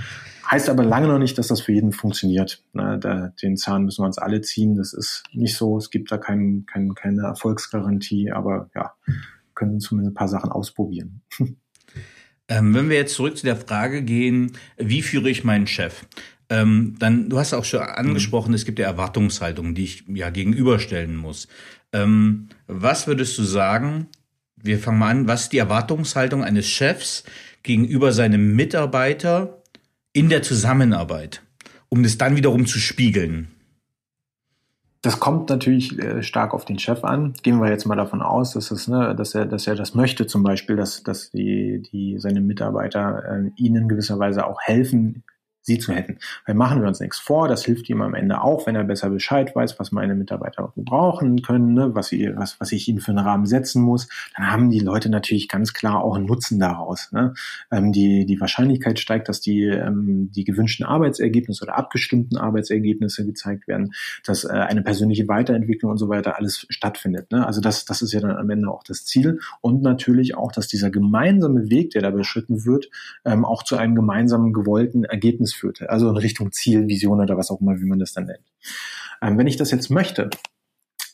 [0.50, 2.62] heißt aber lange noch nicht, dass das für jeden funktioniert.
[2.72, 4.74] Na, da, den Zahn müssen wir uns alle ziehen.
[4.76, 5.76] Das ist nicht so.
[5.76, 8.92] Es gibt da kein, kein, keine Erfolgsgarantie, aber ja,
[9.54, 11.22] können zumindest ein paar Sachen ausprobieren.
[12.48, 16.04] Ähm, wenn wir jetzt zurück zu der Frage gehen, wie führe ich meinen Chef?
[16.50, 18.54] Ähm, dann, du hast auch schon angesprochen, mhm.
[18.54, 21.48] es gibt ja Erwartungshaltungen, die ich ja gegenüberstellen muss.
[21.92, 24.08] Ähm, was würdest du sagen?
[24.56, 25.28] Wir fangen mal an.
[25.28, 27.24] Was ist die Erwartungshaltung eines Chefs
[27.62, 29.62] gegenüber seinem Mitarbeiter
[30.12, 31.42] in der Zusammenarbeit,
[31.88, 33.53] um das dann wiederum zu spiegeln?
[35.04, 37.34] Das kommt natürlich äh, stark auf den Chef an.
[37.42, 40.26] Gehen wir jetzt mal davon aus, dass, es, ne, dass, er, dass er das möchte,
[40.26, 45.22] zum Beispiel, dass, dass die, die, seine Mitarbeiter äh, ihnen gewisserweise auch helfen,
[45.64, 46.18] sie zu helfen.
[46.46, 49.10] Weil machen wir uns nichts vor, das hilft ihm am Ende auch, wenn er besser
[49.10, 53.12] Bescheid weiß, was meine Mitarbeiter brauchen können, ne, was, sie, was, was ich ihnen für
[53.12, 57.10] einen Rahmen setzen muss, dann haben die Leute natürlich ganz klar auch einen Nutzen daraus.
[57.12, 57.32] Ne?
[57.72, 63.66] Ähm, die, die Wahrscheinlichkeit steigt, dass die, ähm, die gewünschten Arbeitsergebnisse oder abgestimmten Arbeitsergebnisse gezeigt
[63.66, 67.32] werden, dass äh, eine persönliche Weiterentwicklung und so weiter alles stattfindet.
[67.32, 67.46] Ne?
[67.46, 70.68] Also das, das ist ja dann am Ende auch das Ziel und natürlich auch, dass
[70.68, 72.90] dieser gemeinsame Weg, der da beschritten wird,
[73.24, 77.50] ähm, auch zu einem gemeinsamen gewollten Ergebnis führte, also in Richtung Ziel, Vision oder was
[77.50, 78.52] auch immer, wie man das dann nennt.
[79.22, 80.30] Ähm, wenn ich das jetzt möchte,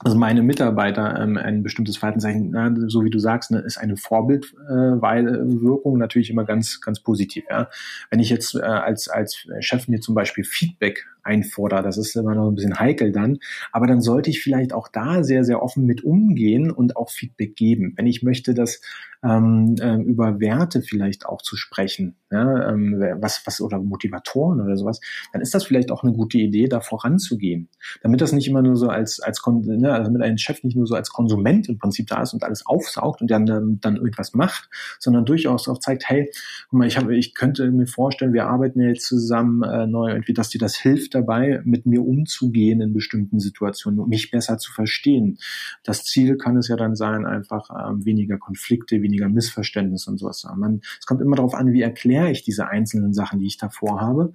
[0.03, 3.77] also meine Mitarbeiter ähm, ein bestimmtes Verhalten zeigen, na, so wie du sagst, ne, ist
[3.77, 7.45] eine Vorbildwirkung äh, natürlich immer ganz, ganz positiv.
[7.51, 7.69] Ja?
[8.11, 12.35] Wenn ich jetzt äh, als, als Chef mir zum Beispiel Feedback einfordere, das ist immer
[12.35, 13.39] noch ein bisschen heikel dann,
[13.73, 17.57] aber dann sollte ich vielleicht auch da sehr, sehr offen mit umgehen und auch Feedback
[17.57, 17.95] geben.
[17.97, 18.81] Wenn ich möchte, dass
[19.23, 24.77] ähm, äh, über Werte vielleicht auch zu sprechen, ja, ähm, was, was oder Motivatoren oder
[24.77, 25.01] sowas,
[25.33, 27.69] dann ist das vielleicht auch eine gute Idee, da voranzugehen.
[28.03, 30.87] Damit das nicht immer nur so als, als ne, also damit ein Chef nicht nur
[30.87, 34.71] so als Konsument im Prinzip da ist und alles aufsaugt und dann, dann irgendwas macht,
[34.99, 36.31] sondern durchaus auch zeigt, hey,
[36.71, 40.35] guck mal, ich habe, ich könnte mir vorstellen, wir arbeiten jetzt zusammen äh, neu irgendwie,
[40.35, 44.73] dass dir das hilft dabei, mit mir umzugehen in bestimmten Situationen und mich besser zu
[44.73, 45.39] verstehen.
[45.85, 50.47] Das Ziel kann es ja dann sein, einfach ähm, weniger Konflikte, weniger Missverständnisse und sowas.
[50.57, 54.01] Man, es kommt immer darauf an, wie erkläre ich diese einzelnen Sachen, die ich davor
[54.01, 54.33] habe.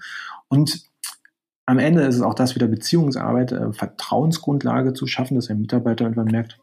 [0.48, 0.90] Und
[1.66, 6.06] am Ende ist es auch das wieder Beziehungsarbeit, äh, Vertrauensgrundlage zu schaffen, dass ein Mitarbeiter
[6.06, 6.60] irgendwann merkt,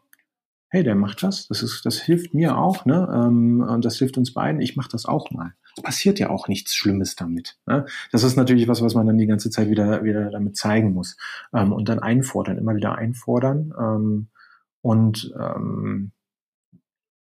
[0.73, 3.07] hey, der macht das, das ist, das hilft mir auch, ne?
[3.13, 4.59] Ähm, und das hilft uns beiden.
[4.59, 5.53] Ich mache das auch mal.
[5.83, 7.59] passiert ja auch nichts Schlimmes damit.
[7.67, 7.85] Ne?
[8.11, 11.15] Das ist natürlich was, was man dann die ganze Zeit wieder, wieder damit zeigen muss.
[11.53, 14.27] Ähm, und dann einfordern, immer wieder einfordern ähm,
[14.81, 16.11] und ähm,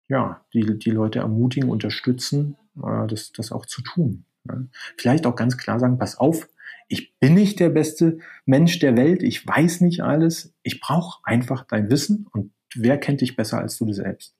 [0.09, 4.25] ja, die, die Leute ermutigen, unterstützen, äh, das, das auch zu tun.
[4.43, 4.67] Ne?
[4.95, 6.47] Vielleicht auch ganz klar sagen, pass auf,
[6.87, 11.65] ich bin nicht der beste Mensch der Welt, ich weiß nicht alles, ich brauche einfach
[11.65, 14.35] dein Wissen und wer kennt dich besser als du selbst?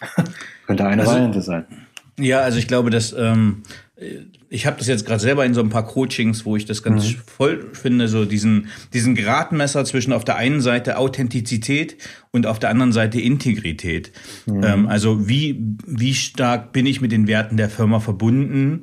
[0.66, 1.66] Könnte eine also, Variante sein.
[2.18, 3.62] Ja, also ich glaube, dass ähm,
[4.48, 7.12] ich habe das jetzt gerade selber in so ein paar Coachings, wo ich das ganz
[7.12, 7.16] mhm.
[7.26, 11.96] voll finde, so diesen diesen Gradmesser zwischen auf der einen Seite Authentizität
[12.30, 14.12] und auf der anderen Seite Integrität.
[14.46, 14.64] Mhm.
[14.64, 18.82] Ähm, also wie wie stark bin ich mit den Werten der Firma verbunden?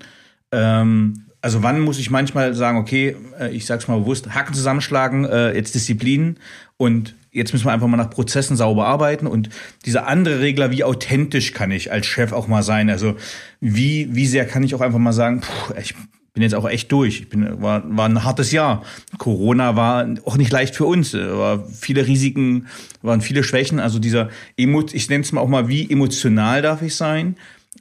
[0.52, 5.26] Ähm, also wann muss ich manchmal sagen, okay, äh, ich sag's mal bewusst, Hacken zusammenschlagen,
[5.26, 6.38] äh, jetzt Disziplin
[6.78, 9.50] und jetzt müssen wir einfach mal nach Prozessen sauber arbeiten und
[9.86, 12.90] dieser andere Regler, wie authentisch kann ich als Chef auch mal sein?
[12.90, 13.16] Also
[13.60, 15.96] wie, wie sehr kann ich auch einfach mal sagen, puh, ich
[16.34, 17.22] bin jetzt auch echt durch.
[17.22, 18.84] Ich bin, war, war ein hartes Jahr.
[19.18, 21.14] Corona war auch nicht leicht für uns.
[21.14, 22.68] War viele Risiken,
[23.02, 23.80] waren viele Schwächen.
[23.80, 27.36] Also dieser, Emo ich nenne es mal auch mal, wie emotional darf ich sein?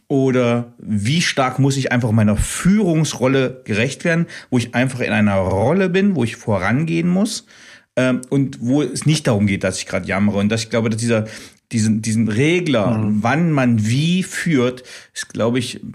[0.08, 5.36] oder wie stark muss ich einfach meiner Führungsrolle gerecht werden, wo ich einfach in einer
[5.36, 7.46] Rolle bin, wo ich vorangehen muss
[7.96, 10.90] ähm, und wo es nicht darum geht, dass ich gerade jammere und dass ich glaube,
[10.90, 11.26] dass dieser
[11.72, 13.22] diesen diesen Regler, mhm.
[13.22, 14.82] wann man wie führt,
[15.14, 15.86] ist glaube ich äh,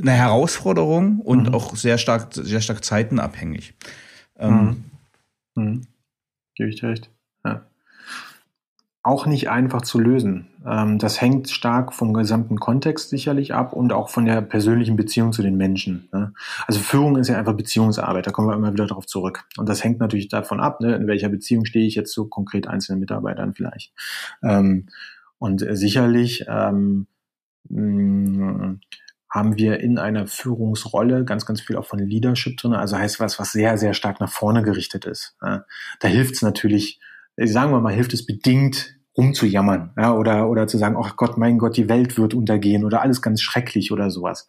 [0.00, 1.54] eine Herausforderung und mhm.
[1.54, 3.74] auch sehr stark sehr stark zeitenabhängig.
[4.38, 4.84] Ähm,
[5.54, 5.62] mhm.
[5.62, 5.82] mhm.
[6.54, 7.10] Gebe ich dir recht.
[9.06, 10.48] Auch nicht einfach zu lösen.
[10.66, 15.32] Ähm, das hängt stark vom gesamten Kontext sicherlich ab und auch von der persönlichen Beziehung
[15.32, 16.08] zu den Menschen.
[16.12, 16.32] Ne?
[16.66, 19.44] Also Führung ist ja einfach Beziehungsarbeit, da kommen wir immer wieder darauf zurück.
[19.58, 22.66] Und das hängt natürlich davon ab, ne, in welcher Beziehung stehe ich jetzt zu konkret
[22.66, 23.92] einzelnen Mitarbeitern vielleicht.
[24.42, 24.88] Ähm,
[25.38, 27.06] und sicherlich ähm,
[27.68, 28.78] mh,
[29.30, 32.72] haben wir in einer Führungsrolle ganz, ganz viel auch von Leadership drin.
[32.72, 35.36] Also heißt was, was sehr, sehr stark nach vorne gerichtet ist.
[35.40, 37.00] Da hilft es natürlich,
[37.36, 41.58] sagen wir mal, hilft es bedingt, rumzujammern, ja, oder, oder zu sagen, ach Gott, mein
[41.58, 44.46] Gott, die Welt wird untergehen oder alles ganz schrecklich oder sowas.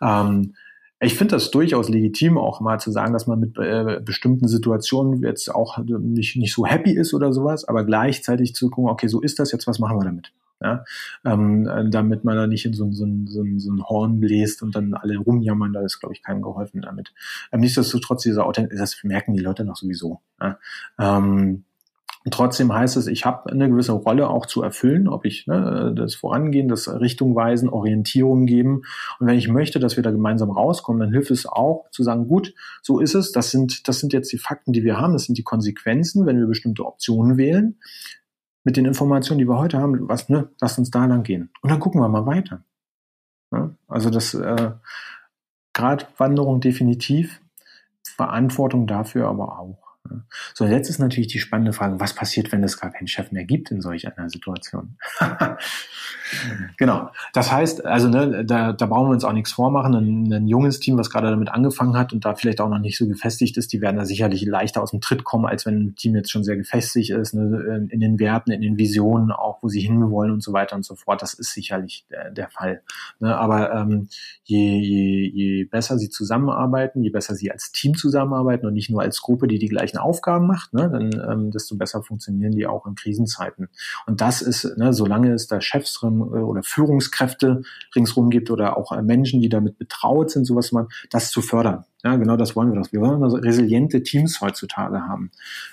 [0.00, 0.54] Ähm,
[0.98, 5.22] ich finde das durchaus legitim, auch mal zu sagen, dass man mit äh, bestimmten Situationen
[5.22, 9.20] jetzt auch nicht, nicht so happy ist oder sowas, aber gleichzeitig zu gucken, okay, so
[9.20, 10.32] ist das jetzt, was machen wir damit?
[10.58, 10.84] Ja,
[11.26, 14.94] ähm, damit man da nicht in so, so, so, so ein Horn bläst und dann
[14.94, 17.12] alle rumjammern, da ist, glaube ich, keinem geholfen damit.
[17.52, 20.22] Ähm, nichtsdestotrotz, dieser Authentizität, das merken die Leute noch sowieso.
[20.40, 20.58] Ja?
[20.98, 21.64] Ähm,
[22.30, 26.14] trotzdem heißt es, ich habe eine gewisse Rolle auch zu erfüllen, ob ich ne, das
[26.16, 28.82] Vorangehen, das Richtung weisen, Orientierung geben.
[29.18, 32.26] Und wenn ich möchte, dass wir da gemeinsam rauskommen, dann hilft es auch zu sagen,
[32.26, 35.24] gut, so ist es, das sind, das sind jetzt die Fakten, die wir haben, das
[35.24, 37.78] sind die Konsequenzen, wenn wir bestimmte Optionen wählen.
[38.64, 41.50] Mit den Informationen, die wir heute haben, was, ne, lass uns da lang gehen.
[41.62, 42.64] Und dann gucken wir mal weiter.
[43.52, 44.72] Ja, also das äh,
[45.72, 47.40] Gratwanderung definitiv,
[48.02, 49.85] Verantwortung dafür aber auch.
[50.54, 53.44] So, jetzt ist natürlich die spannende Frage, was passiert, wenn es gar keinen Chef mehr
[53.44, 54.96] gibt in solch einer Situation?
[56.76, 57.10] genau.
[57.32, 59.94] Das heißt, also ne, da, da brauchen wir uns auch nichts vormachen.
[59.94, 62.96] Ein, ein, junges Team, was gerade damit angefangen hat und da vielleicht auch noch nicht
[62.96, 65.94] so gefestigt ist, die werden da sicherlich leichter aus dem Tritt kommen, als wenn ein
[65.96, 69.68] Team jetzt schon sehr gefestigt ist, ne, in den Werten, in den Visionen, auch wo
[69.68, 71.22] sie hinwollen und so weiter und so fort.
[71.22, 72.82] Das ist sicherlich der, der Fall.
[73.20, 74.08] Ne, aber ähm,
[74.44, 79.02] je, je, je besser sie zusammenarbeiten, je besser sie als Team zusammenarbeiten und nicht nur
[79.02, 82.66] als Gruppe, die die gleichen gleichen Aufgaben macht, ne, dann ähm, desto besser funktionieren die
[82.66, 83.68] auch in Krisenzeiten.
[84.06, 87.62] Und das ist, ne, solange es da Chefs äh, oder Führungskräfte
[87.94, 91.84] ringsrum gibt oder auch äh, Menschen, die damit betraut sind, sowas man, das zu fördern.
[92.04, 92.92] Ja, genau das wollen wir doch.
[92.92, 95.30] Wir wollen also resiliente Teams heutzutage haben.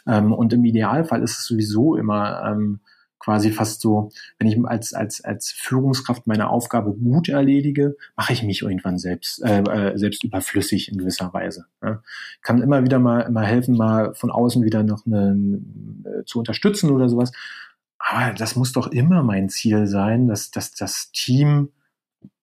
[0.08, 2.80] Ähm, und im Idealfall ist es sowieso immer ähm,
[3.24, 8.44] quasi fast so, wenn ich als, als, als Führungskraft meine Aufgabe gut erledige, mache ich
[8.44, 11.66] mich irgendwann selbst, äh, äh, selbst überflüssig in gewisser Weise.
[11.82, 12.02] Ja.
[12.42, 15.62] Kann immer wieder mal, mal helfen, mal von außen wieder noch eine,
[16.04, 17.32] äh, zu unterstützen oder sowas.
[17.98, 21.70] Aber das muss doch immer mein Ziel sein, dass, dass das Team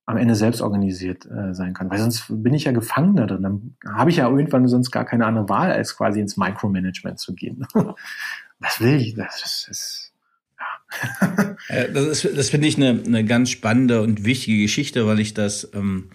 [0.07, 1.91] am Ende selbst organisiert äh, sein kann.
[1.91, 3.43] Weil sonst bin ich ja gefangen da drin.
[3.43, 7.35] Dann habe ich ja irgendwann sonst gar keine andere Wahl, als quasi ins Micromanagement zu
[7.35, 7.67] gehen.
[8.59, 9.15] Was will ich?
[9.15, 10.10] Das ist
[11.93, 15.69] das ist, das finde ich eine, eine ganz spannende und wichtige Geschichte, weil ich das,
[15.75, 16.11] ähm,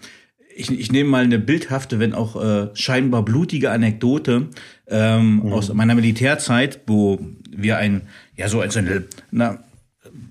[0.54, 4.48] ich, ich nehme mal eine bildhafte, wenn auch äh, scheinbar blutige Anekdote
[4.88, 5.52] ähm, mhm.
[5.52, 8.02] aus meiner Militärzeit, wo wir ein,
[8.36, 9.58] ja so als eine, na,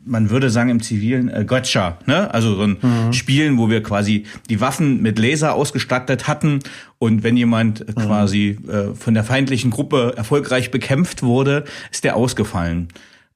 [0.05, 2.33] man würde sagen im Zivilen äh, Gotcha, ne?
[2.33, 3.13] Also so ein mhm.
[3.13, 6.59] Spielen, wo wir quasi die Waffen mit Laser ausgestattet hatten
[6.99, 7.95] und wenn jemand mhm.
[7.95, 12.87] quasi äh, von der feindlichen Gruppe erfolgreich bekämpft wurde, ist der ausgefallen.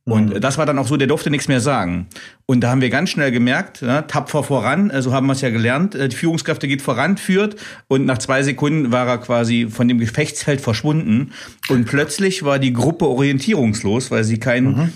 [0.05, 0.41] Und mhm.
[0.41, 2.07] das war dann auch so, der durfte nichts mehr sagen.
[2.45, 5.49] Und da haben wir ganz schnell gemerkt, ja, tapfer voran, so haben wir es ja
[5.49, 7.55] gelernt, äh, die Führungskräfte geht voran, führt
[7.88, 11.31] und nach zwei Sekunden war er quasi von dem Gefechtsfeld verschwunden
[11.69, 14.93] und plötzlich war die Gruppe orientierungslos, weil sie keine mhm.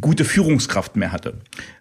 [0.00, 1.34] gute Führungskraft mehr hatte.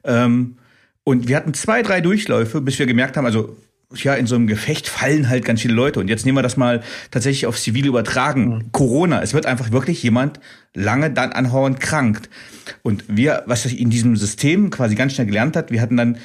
[0.04, 0.58] Ähm,
[1.06, 3.56] und wir hatten zwei, drei Durchläufe, bis wir gemerkt haben, also
[3.96, 6.00] ja, in so einem Gefecht fallen halt ganz viele Leute.
[6.00, 6.82] Und jetzt nehmen wir das mal
[7.12, 8.48] tatsächlich auf zivil übertragen.
[8.48, 8.72] Mhm.
[8.72, 10.40] Corona, es wird einfach wirklich jemand
[10.74, 12.30] lange dann anhauend krankt.
[12.82, 16.18] Und wir, was ich in diesem System quasi ganz schnell gelernt hat, wir hatten dann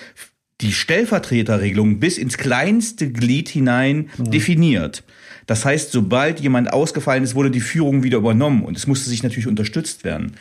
[0.61, 4.31] die Stellvertreterregelung bis ins kleinste Glied hinein mhm.
[4.31, 5.05] definiert.
[5.47, 9.23] Das heißt, sobald jemand ausgefallen ist, wurde die Führung wieder übernommen und es musste sich
[9.23, 10.33] natürlich unterstützt werden.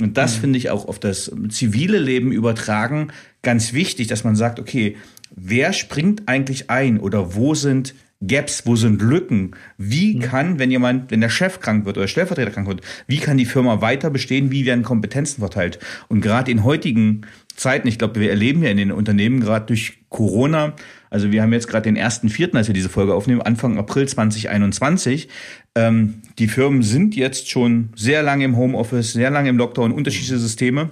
[0.00, 0.40] Und das mhm.
[0.40, 3.12] finde ich auch auf das zivile Leben übertragen
[3.42, 4.96] ganz wichtig, dass man sagt, okay,
[5.34, 7.94] wer springt eigentlich ein oder wo sind
[8.26, 9.52] Gaps, wo sind Lücken?
[9.76, 13.36] Wie kann, wenn jemand, wenn der Chef krank wird oder Stellvertreter krank wird, wie kann
[13.36, 14.50] die Firma weiter bestehen?
[14.50, 15.78] Wie werden Kompetenzen verteilt?
[16.08, 17.22] Und gerade in heutigen
[17.56, 20.74] Zeiten, ich glaube, wir erleben ja in den Unternehmen gerade durch Corona,
[21.10, 24.08] also wir haben jetzt gerade den ersten Vierten, als wir diese Folge aufnehmen, Anfang April
[24.08, 25.28] 2021.
[25.74, 30.38] Ähm, die Firmen sind jetzt schon sehr lange im Homeoffice, sehr lange im Lockdown, unterschiedliche
[30.38, 30.90] Systeme.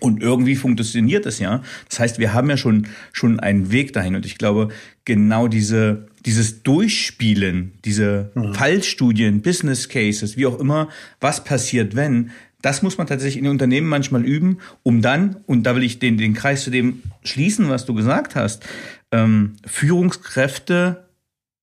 [0.00, 1.62] Und irgendwie funktioniert es ja.
[1.88, 4.16] Das heißt, wir haben ja schon, schon einen Weg dahin.
[4.16, 4.70] Und ich glaube,
[5.04, 8.54] genau diese, dieses Durchspielen, diese mhm.
[8.54, 10.88] Fallstudien, Business Cases, wie auch immer,
[11.20, 12.30] was passiert, wenn,
[12.62, 15.98] das muss man tatsächlich in den Unternehmen manchmal üben, um dann, und da will ich
[15.98, 18.64] den, den Kreis zu dem schließen, was du gesagt hast,
[19.12, 21.04] ähm, Führungskräfte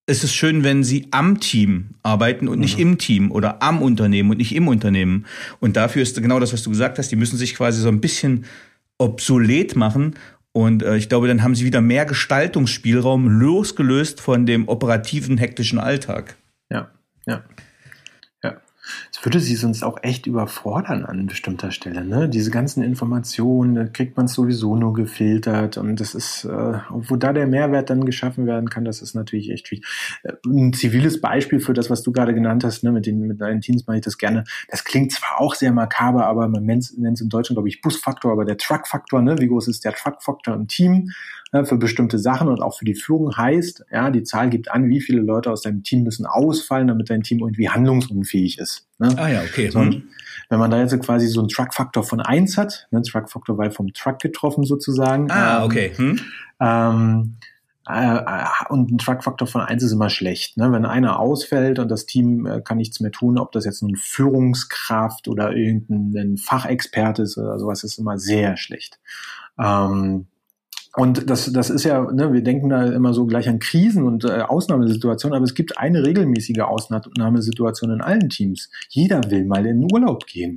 [0.09, 2.83] es ist schön, wenn sie am Team arbeiten und nicht mhm.
[2.83, 5.25] im Team oder am Unternehmen und nicht im Unternehmen.
[5.59, 7.99] Und dafür ist genau das, was du gesagt hast, die müssen sich quasi so ein
[7.99, 8.45] bisschen
[8.97, 10.15] obsolet machen.
[10.53, 15.77] Und äh, ich glaube, dann haben sie wieder mehr Gestaltungsspielraum losgelöst von dem operativen, hektischen
[15.77, 16.37] Alltag.
[19.11, 22.05] Es würde sie sonst auch echt überfordern an bestimmter Stelle.
[22.05, 22.29] Ne?
[22.29, 27.33] Diese ganzen Informationen, da kriegt man sowieso nur gefiltert und das ist, äh, wo da
[27.33, 29.85] der Mehrwert dann geschaffen werden kann, das ist natürlich echt schwierig.
[30.23, 33.41] Äh, ein ziviles Beispiel für das, was du gerade genannt hast, ne, mit den mit
[33.41, 34.43] deinen Teams mache ich das gerne.
[34.69, 38.31] Das klingt zwar auch sehr makaber, aber man nennt es in Deutschland, glaube ich, Busfaktor,
[38.31, 39.37] aber der Truckfaktor, ne?
[39.39, 41.11] wie groß ist der Truckfaktor im Team?
[41.53, 44.89] Ne, für bestimmte Sachen und auch für die Führung heißt, ja, die Zahl gibt an,
[44.89, 48.87] wie viele Leute aus deinem Team müssen ausfallen, damit dein Team irgendwie handlungsunfähig ist.
[48.99, 49.15] Ne?
[49.17, 49.69] Ah ja, okay.
[49.69, 50.03] So, mhm.
[50.49, 53.93] Wenn man da jetzt quasi so einen Truck-Faktor von eins hat, ne, Truck-Faktor war vom
[53.93, 55.31] Truck getroffen sozusagen.
[55.31, 55.91] Ah, ähm, okay.
[55.95, 56.19] Hm.
[56.59, 57.37] Ähm,
[57.87, 58.19] äh,
[58.69, 60.57] und ein Truck-Faktor von eins ist immer schlecht.
[60.57, 60.71] Ne?
[60.73, 63.95] Wenn einer ausfällt und das Team äh, kann nichts mehr tun, ob das jetzt nun
[63.95, 68.99] Führungskraft oder irgendein Fachexperte ist oder sowas, ist immer sehr schlecht.
[69.57, 70.27] Ähm,
[70.97, 74.25] und das, das ist ja, ne, wir denken da immer so gleich an Krisen und
[74.25, 78.71] äh, Ausnahmesituationen, aber es gibt eine regelmäßige Ausnahmesituation in allen Teams.
[78.89, 80.55] Jeder will mal in den Urlaub gehen.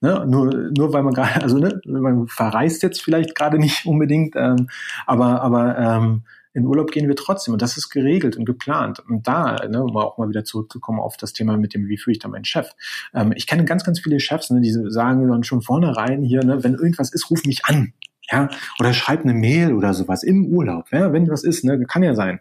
[0.00, 0.26] Ne?
[0.28, 4.68] Nur, nur weil man gerade, also ne, man verreist jetzt vielleicht gerade nicht unbedingt, ähm,
[5.06, 6.22] aber, aber ähm,
[6.52, 9.04] in Urlaub gehen wir trotzdem und das ist geregelt und geplant.
[9.08, 12.10] Und da, ne, um auch mal wieder zurückzukommen auf das Thema mit dem, wie führe
[12.10, 12.70] ich da meinen Chef.
[13.14, 16.64] Ähm, ich kenne ganz, ganz viele Chefs, ne, die sagen dann schon vornherein hier, ne,
[16.64, 17.92] wenn irgendwas ist, ruf mich an
[18.30, 18.48] ja,
[18.80, 22.14] oder schreib eine Mail oder sowas im Urlaub, ja, wenn was ist, ne, kann ja
[22.14, 22.40] sein.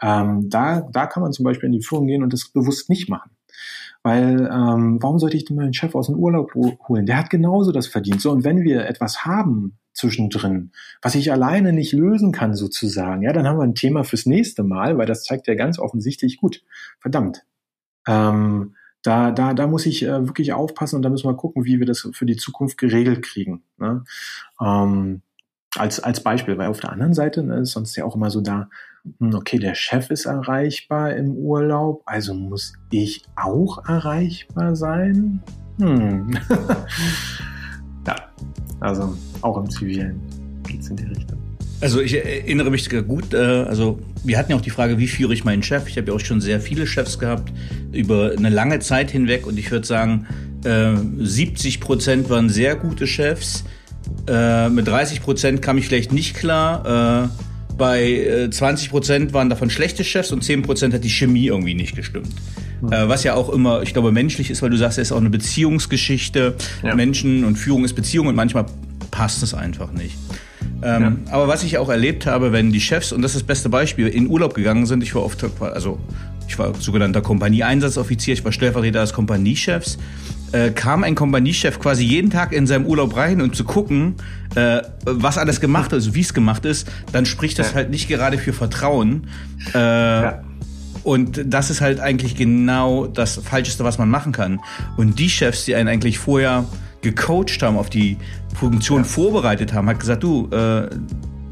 [0.00, 3.08] Ähm, da, da kann man zum Beispiel in die Führung gehen und das bewusst nicht
[3.08, 3.30] machen.
[4.02, 7.06] Weil, ähm, warum sollte ich denn meinen Chef aus dem Urlaub holen?
[7.06, 8.20] Der hat genauso das verdient.
[8.20, 13.32] So, und wenn wir etwas haben zwischendrin, was ich alleine nicht lösen kann, sozusagen, ja,
[13.32, 16.64] dann haben wir ein Thema fürs nächste Mal, weil das zeigt ja ganz offensichtlich, gut,
[16.98, 17.44] verdammt.
[18.08, 21.78] Ähm, da, da, da muss ich äh, wirklich aufpassen und da müssen wir gucken, wie
[21.78, 23.62] wir das für die Zukunft geregelt kriegen.
[23.78, 24.04] Ne?
[24.60, 25.22] Ähm,
[25.76, 28.40] als, als Beispiel, weil auf der anderen Seite ne, ist sonst ja auch immer so
[28.40, 28.68] da,
[29.18, 35.42] hm, okay, der Chef ist erreichbar im Urlaub, also muss ich auch erreichbar sein?
[35.78, 36.38] Hm.
[38.06, 38.16] ja,
[38.80, 40.20] also auch im Zivilen
[40.66, 41.41] geht's in die Richtung.
[41.82, 45.34] Also ich erinnere mich gut, äh, also wir hatten ja auch die Frage, wie führe
[45.34, 45.88] ich meinen Chef?
[45.88, 47.52] Ich habe ja auch schon sehr viele Chefs gehabt
[47.92, 50.26] über eine lange Zeit hinweg und ich würde sagen,
[50.62, 53.64] 70 äh, Prozent waren sehr gute Chefs.
[54.28, 57.30] Äh, mit 30 Prozent kam ich vielleicht nicht klar.
[57.76, 61.96] Bei 20 Prozent waren davon schlechte Chefs und 10 Prozent hat die Chemie irgendwie nicht
[61.96, 62.28] gestimmt.
[62.80, 62.90] Mhm.
[62.90, 65.30] Was ja auch immer, ich glaube, menschlich ist, weil du sagst, es ist auch eine
[65.30, 66.54] Beziehungsgeschichte.
[66.84, 66.94] Ja.
[66.94, 68.66] Menschen und Führung ist Beziehung und manchmal
[69.10, 70.16] passt es einfach nicht.
[70.82, 71.32] Ähm, ja.
[71.32, 74.08] Aber was ich auch erlebt habe, wenn die Chefs, und das ist das beste Beispiel,
[74.08, 75.98] in Urlaub gegangen sind, ich war oft, also
[76.48, 79.98] ich war sogenannter Kompanieeinsatzoffizier, ich war Stellvertreter des Kompaniechefs,
[80.52, 84.16] äh, kam ein Kompaniechef quasi jeden Tag in seinem Urlaub rein und zu gucken,
[84.54, 87.76] äh, was alles gemacht ist, also wie es gemacht ist, dann spricht das ja.
[87.76, 89.28] halt nicht gerade für Vertrauen.
[89.74, 90.42] Äh, ja.
[91.04, 94.60] Und das ist halt eigentlich genau das Falscheste, was man machen kann.
[94.96, 96.64] Und die Chefs, die einen eigentlich vorher
[97.02, 98.16] gecoacht haben, auf die
[98.54, 100.88] Funktion vorbereitet haben, hat gesagt, du, äh,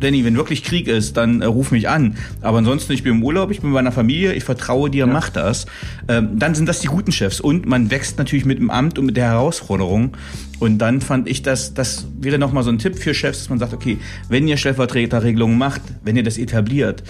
[0.00, 2.16] Danny, wenn wirklich Krieg ist, dann äh, ruf mich an.
[2.40, 5.06] Aber ansonsten, ich bin im Urlaub, ich bin bei meiner Familie, ich vertraue dir, ja.
[5.06, 5.66] mach das.
[6.08, 7.40] Ähm, dann sind das die guten Chefs.
[7.40, 10.16] Und man wächst natürlich mit dem Amt und mit der Herausforderung.
[10.58, 13.58] Und dann fand ich, dass das wäre nochmal so ein Tipp für Chefs, dass man
[13.58, 13.98] sagt, okay,
[14.28, 17.02] wenn ihr Stellvertreterregelungen macht, wenn ihr das etabliert,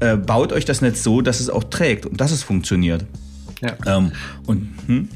[0.00, 3.04] äh, baut euch das Netz so, dass es auch trägt und dass es funktioniert.
[3.60, 3.74] Ja.
[3.86, 4.12] Ähm,
[4.46, 5.08] und hm?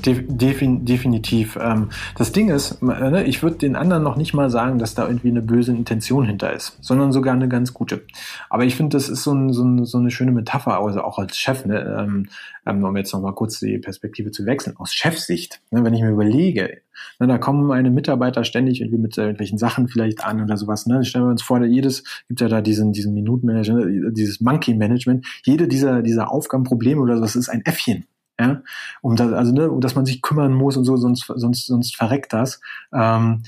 [0.00, 1.58] Defin definitiv.
[1.60, 5.06] Ähm, das Ding ist, ne, ich würde den anderen noch nicht mal sagen, dass da
[5.06, 8.02] irgendwie eine böse Intention hinter ist, sondern sogar eine ganz gute.
[8.48, 11.18] Aber ich finde, das ist so, ein, so, ein, so, eine schöne Metapher, also auch
[11.18, 12.28] als Chef, ne, ähm,
[12.66, 16.10] ähm, um jetzt nochmal kurz die Perspektive zu wechseln, aus Chefsicht, ne, wenn ich mir
[16.10, 16.82] überlege,
[17.18, 20.86] ne, da kommen meine Mitarbeiter ständig irgendwie mit irgendwelchen Sachen vielleicht an oder sowas.
[20.86, 21.04] Ne?
[21.04, 25.26] Stellen wir uns vor, jedes, gibt ja da diesen, diesen Minutenmanager, ne, dieses Monkey Management,
[25.44, 28.06] jede dieser, dieser Aufgabenprobleme oder sowas ist ein Äffchen
[28.40, 28.62] ja,
[29.02, 32.32] um das, also ne, dass man sich kümmern muss und so, sonst, sonst, sonst verreckt
[32.32, 32.60] das.
[32.94, 33.42] Ähm,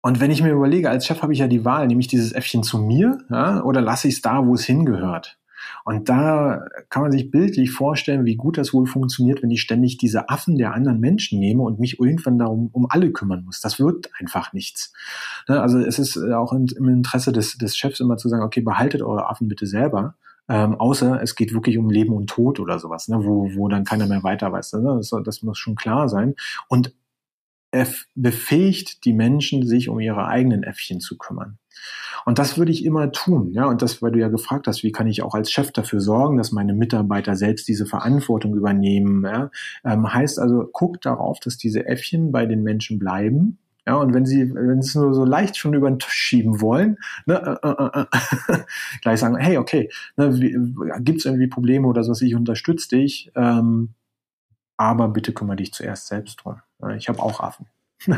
[0.00, 2.32] und wenn ich mir überlege, als Chef habe ich ja die Wahl, nehme ich dieses
[2.32, 5.38] Äffchen zu mir, ja, oder lasse ich es da, wo es hingehört.
[5.84, 9.96] Und da kann man sich bildlich vorstellen, wie gut das wohl funktioniert, wenn ich ständig
[9.96, 13.60] diese Affen der anderen Menschen nehme und mich irgendwann darum um alle kümmern muss.
[13.60, 14.92] Das wird einfach nichts.
[15.48, 19.02] Ne, also es ist auch im Interesse des, des Chefs immer zu sagen, okay, behaltet
[19.02, 20.14] eure Affen bitte selber
[20.52, 23.84] ähm, außer es geht wirklich um Leben und Tod oder sowas, ne, wo, wo dann
[23.84, 24.74] keiner mehr weiter weiß.
[24.74, 24.96] Ne?
[24.98, 26.34] Das, das muss schon klar sein.
[26.68, 26.94] Und
[27.70, 31.56] er befähigt die Menschen, sich um ihre eigenen Äffchen zu kümmern.
[32.26, 33.64] Und das würde ich immer tun, ja.
[33.64, 36.36] Und das, weil du ja gefragt hast, wie kann ich auch als Chef dafür sorgen,
[36.36, 39.50] dass meine Mitarbeiter selbst diese Verantwortung übernehmen, ja?
[39.84, 43.56] ähm, heißt also, guck darauf, dass diese Äffchen bei den Menschen bleiben,
[43.86, 46.60] ja, und wenn sie, wenn sie es nur so leicht schon über den Tisch schieben
[46.60, 48.58] wollen, ne, äh, äh, äh,
[49.02, 50.30] gleich sagen, hey, okay, ne,
[51.00, 53.90] gibt es irgendwie Probleme oder so, ich unterstütze dich, ähm,
[54.76, 56.60] aber bitte kümmere dich zuerst selbst drum.
[56.96, 57.66] Ich habe auch Affen.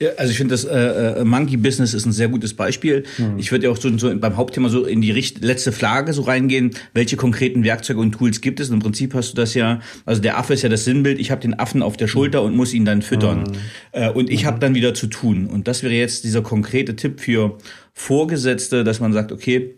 [0.00, 3.04] Ja, also ich finde das äh, äh, Monkey Business ist ein sehr gutes Beispiel.
[3.18, 3.38] Mhm.
[3.38, 6.22] Ich würde ja auch so, so beim Hauptthema so in die Richt letzte Frage so
[6.22, 8.68] reingehen, welche konkreten Werkzeuge und Tools gibt es?
[8.68, 11.30] Und Im Prinzip hast du das ja, also der Affe ist ja das Sinnbild, ich
[11.30, 12.48] habe den Affen auf der Schulter mhm.
[12.48, 13.40] und muss ihn dann füttern.
[13.40, 13.56] Mhm.
[13.92, 14.46] Äh, und ich mhm.
[14.46, 15.46] habe dann wieder zu tun.
[15.46, 17.58] Und das wäre jetzt dieser konkrete Tipp für
[17.92, 19.74] Vorgesetzte, dass man sagt, okay,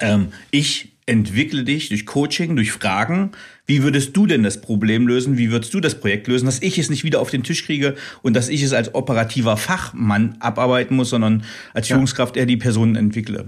[0.00, 3.32] ähm, ich entwickle dich durch Coaching, durch Fragen.
[3.70, 5.38] Wie würdest du denn das Problem lösen?
[5.38, 7.94] Wie würdest du das Projekt lösen, dass ich es nicht wieder auf den Tisch kriege
[8.20, 11.86] und dass ich es als operativer Fachmann abarbeiten muss, sondern als.
[11.86, 13.46] Führungskraft eher die Personen entwickle?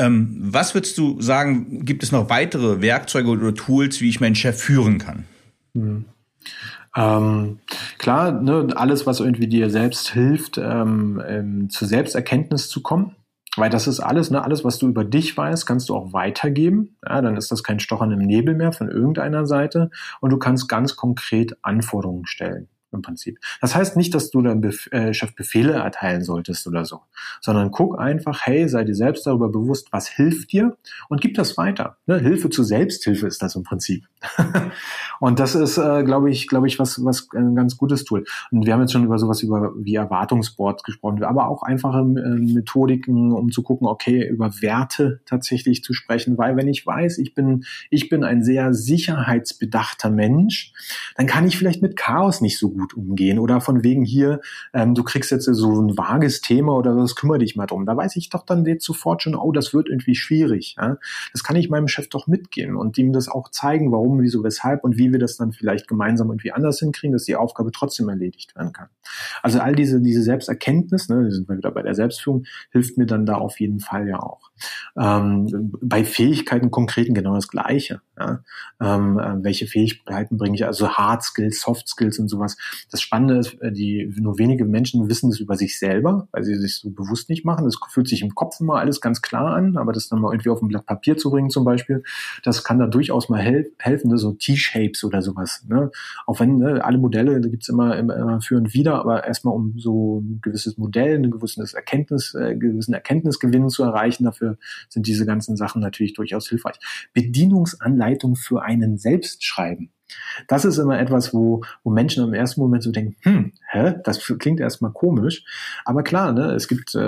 [0.00, 4.34] Ähm, was würdest du sagen, gibt es noch weitere Werkzeuge oder Tools, wie ich meinen
[4.34, 5.22] Chef führen kann?
[5.74, 6.04] Mhm.
[6.96, 7.60] Ähm,
[7.98, 13.14] klar, ne, alles, was irgendwie dir selbst hilft, ähm, ähm, zur Selbsterkenntnis zu kommen,
[13.60, 16.96] weil das ist alles, ne, alles, was du über dich weißt, kannst du auch weitergeben.
[17.06, 19.90] Ja, dann ist das kein Stochern im Nebel mehr von irgendeiner Seite
[20.20, 23.38] und du kannst ganz konkret Anforderungen stellen im Prinzip.
[23.60, 27.00] Das heißt nicht, dass du deinem Bef äh, Chef Befehle erteilen solltest oder so,
[27.40, 30.76] sondern guck einfach, hey, sei dir selbst darüber bewusst, was hilft dir
[31.08, 31.96] und gib das weiter.
[32.06, 32.18] Ne?
[32.18, 34.04] Hilfe zur Selbsthilfe ist das im Prinzip.
[35.20, 38.24] und das ist, äh, glaube ich, glaube ich, was, was ein ganz gutes Tool.
[38.50, 42.02] Und wir haben jetzt schon über sowas über wie Erwartungsboards gesprochen, aber auch einfache äh,
[42.02, 47.34] Methodiken, um zu gucken, okay, über Werte tatsächlich zu sprechen, weil wenn ich weiß, ich
[47.34, 50.72] bin, ich bin ein sehr sicherheitsbedachter Mensch,
[51.16, 54.40] dann kann ich vielleicht mit Chaos nicht so gut gut umgehen oder von wegen hier,
[54.72, 57.86] ähm, du kriegst jetzt so ein vages Thema oder das kümmere dich mal drum.
[57.86, 60.76] Da weiß ich doch dann jetzt sofort schon, oh, das wird irgendwie schwierig.
[60.78, 60.96] Ja?
[61.32, 64.84] Das kann ich meinem Chef doch mitgehen und ihm das auch zeigen, warum, wieso, weshalb
[64.84, 68.54] und wie wir das dann vielleicht gemeinsam irgendwie anders hinkriegen, dass die Aufgabe trotzdem erledigt
[68.56, 68.88] werden kann.
[69.42, 73.26] Also all diese, diese Selbsterkenntnis, ne, sind wir wieder bei der Selbstführung, hilft mir dann
[73.26, 74.50] da auf jeden Fall ja auch.
[74.96, 78.00] Ähm, bei Fähigkeiten konkreten genau das Gleiche.
[78.18, 78.42] Ja?
[78.80, 82.56] Ähm, äh, welche Fähigkeiten bringe ich, also Hard Skills, Soft Skills und sowas.
[82.90, 86.54] Das Spannende ist, äh, die nur wenige Menschen wissen das über sich selber, weil sie
[86.56, 87.64] sich so bewusst nicht machen.
[87.64, 90.50] Das fühlt sich im Kopf immer alles ganz klar an, aber das dann mal irgendwie
[90.50, 92.02] auf ein Blatt Papier zu bringen zum Beispiel,
[92.42, 94.18] das kann da durchaus mal hel helfen, ne?
[94.18, 95.64] so T-Shapes oder sowas.
[95.68, 95.90] Ne?
[96.26, 99.54] Auch wenn ne, alle Modelle, da gibt's immer, immer, immer für und wieder, aber erstmal
[99.54, 104.58] um so ein gewisses Modell, ein gewisses Erkenntnis, äh, gewissen Erkenntnisgewinn zu erreichen, dafür
[104.88, 106.76] sind diese ganzen Sachen natürlich durchaus hilfreich.
[107.12, 109.90] Bedienungsanleitung für einen selbst schreiben.
[110.46, 114.24] Das ist immer etwas, wo, wo Menschen im ersten Moment so denken, hm, hä, das
[114.38, 115.44] klingt erstmal komisch.
[115.84, 116.98] Aber klar, ne, es gibt, äh,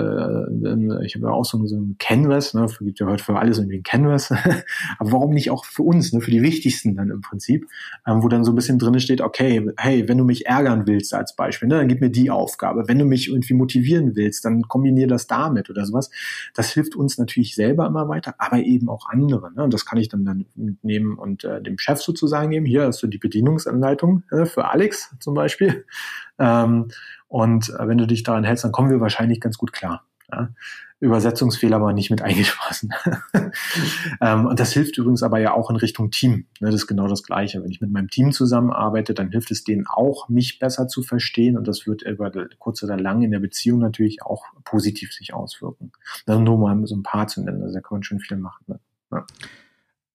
[1.03, 3.77] ich habe ja auch so, so ein Canvas, ne, gibt ja heute für alles irgendwie
[3.77, 4.31] ein Canvas,
[4.99, 7.67] aber warum nicht auch für uns, ne, für die wichtigsten dann im Prinzip,
[8.07, 11.13] ähm, wo dann so ein bisschen drin steht, okay, hey, wenn du mich ärgern willst
[11.13, 12.87] als Beispiel, ne, dann gib mir die Aufgabe.
[12.87, 16.09] Wenn du mich irgendwie motivieren willst, dann kombinier das damit oder sowas.
[16.53, 19.51] Das hilft uns natürlich selber immer weiter, aber eben auch andere.
[19.53, 19.63] Ne?
[19.63, 23.03] Und das kann ich dann dann mitnehmen und äh, dem Chef sozusagen geben, hier hast
[23.03, 25.85] du die Bedienungsanleitung äh, für Alex zum Beispiel.
[26.39, 26.89] Ähm,
[27.27, 30.05] Und äh, wenn du dich daran hältst, dann kommen wir wahrscheinlich ganz gut klar.
[30.31, 30.49] Ja?
[30.99, 32.91] Übersetzungsfehler aber nicht mit eingeschlossen.
[34.21, 36.45] ähm, und das hilft übrigens aber ja auch in Richtung Team.
[36.59, 37.63] Ne, das ist genau das Gleiche.
[37.63, 41.57] Wenn ich mit meinem Team zusammenarbeite, dann hilft es denen auch, mich besser zu verstehen.
[41.57, 45.91] Und das wird über kurz oder lang in der Beziehung natürlich auch positiv sich auswirken.
[46.27, 47.63] Also nur mal so ein paar zu nennen.
[47.63, 48.63] Also da kann man schon viel machen.
[48.67, 48.79] Ne?
[49.11, 49.25] Ja.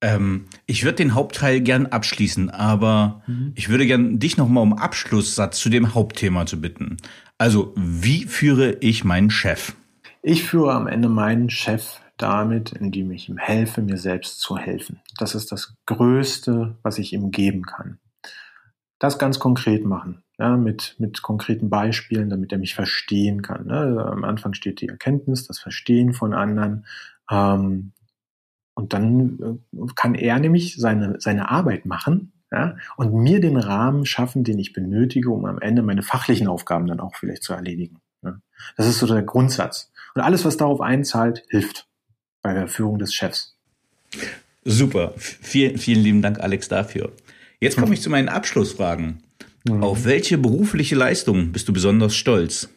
[0.00, 3.52] Ähm, ich würde den Hauptteil gern abschließen, aber mhm.
[3.56, 6.98] ich würde gern dich nochmal um Abschlusssatz zu dem Hauptthema zu bitten.
[7.36, 9.74] Also, wie führe ich meinen Chef?
[10.22, 15.00] Ich führe am Ende meinen Chef damit, indem ich ihm helfe, mir selbst zu helfen.
[15.18, 17.98] Das ist das Größte, was ich ihm geben kann.
[18.98, 23.66] Das ganz konkret machen, ja, mit, mit konkreten Beispielen, damit er mich verstehen kann.
[23.66, 23.78] Ne?
[23.78, 26.84] Also am Anfang steht die Erkenntnis, das Verstehen von anderen.
[27.30, 27.92] Ähm,
[28.78, 34.06] und dann äh, kann er nämlich seine, seine Arbeit machen ja, und mir den Rahmen
[34.06, 37.98] schaffen, den ich benötige, um am Ende meine fachlichen Aufgaben dann auch vielleicht zu erledigen.
[38.22, 38.40] Ja.
[38.76, 39.90] Das ist so der Grundsatz.
[40.14, 41.88] Und alles, was darauf einzahlt, hilft
[42.40, 43.56] bei der Führung des Chefs.
[44.64, 45.12] Super.
[45.16, 47.10] Vielen, vielen lieben Dank, Alex, dafür.
[47.58, 49.24] Jetzt komme ich zu meinen Abschlussfragen.
[49.64, 49.82] Mhm.
[49.82, 52.68] Auf welche berufliche Leistung bist du besonders stolz?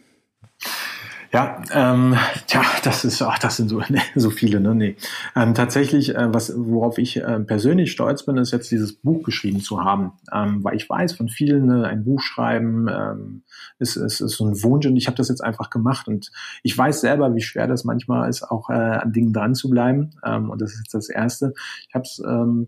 [1.34, 2.18] Ja, ähm,
[2.48, 4.76] tja, das ist, ach, das sind so, ne, so viele, ne?
[4.76, 4.96] Nee.
[5.34, 9.62] Ähm, tatsächlich, äh, was, worauf ich äh, persönlich stolz bin, ist jetzt dieses Buch geschrieben
[9.62, 10.12] zu haben.
[10.34, 13.44] Ähm, weil ich weiß von vielen, ne, ein Buch schreiben ähm,
[13.80, 16.10] ist, ist, ist so ein Wunsch und ich habe das jetzt einfach gemacht.
[16.10, 16.32] Und
[16.64, 20.12] ich weiß selber, wie schwer das manchmal ist, auch äh, an Dingen dran zu bleiben.
[20.26, 21.54] Ähm, und das ist jetzt das Erste.
[21.88, 22.68] Ich habe es ähm,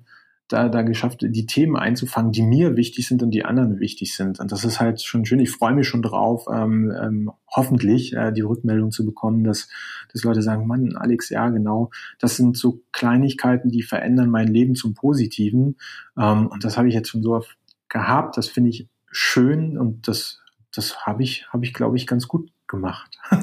[0.53, 4.39] da, da geschafft, die Themen einzufangen, die mir wichtig sind und die anderen wichtig sind.
[4.39, 5.39] Und das ist halt schon schön.
[5.39, 9.67] Ich freue mich schon drauf, ähm, ähm, hoffentlich äh, die Rückmeldung zu bekommen, dass,
[10.11, 11.89] dass Leute sagen, Mann, Alex, ja, genau,
[12.19, 15.77] das sind so Kleinigkeiten, die verändern mein Leben zum Positiven.
[16.17, 17.57] Ähm, und das habe ich jetzt schon so oft
[17.89, 18.37] gehabt.
[18.37, 20.39] Das finde ich schön und das,
[20.75, 23.17] das habe ich, habe ich, glaube ich, ganz gut gemacht.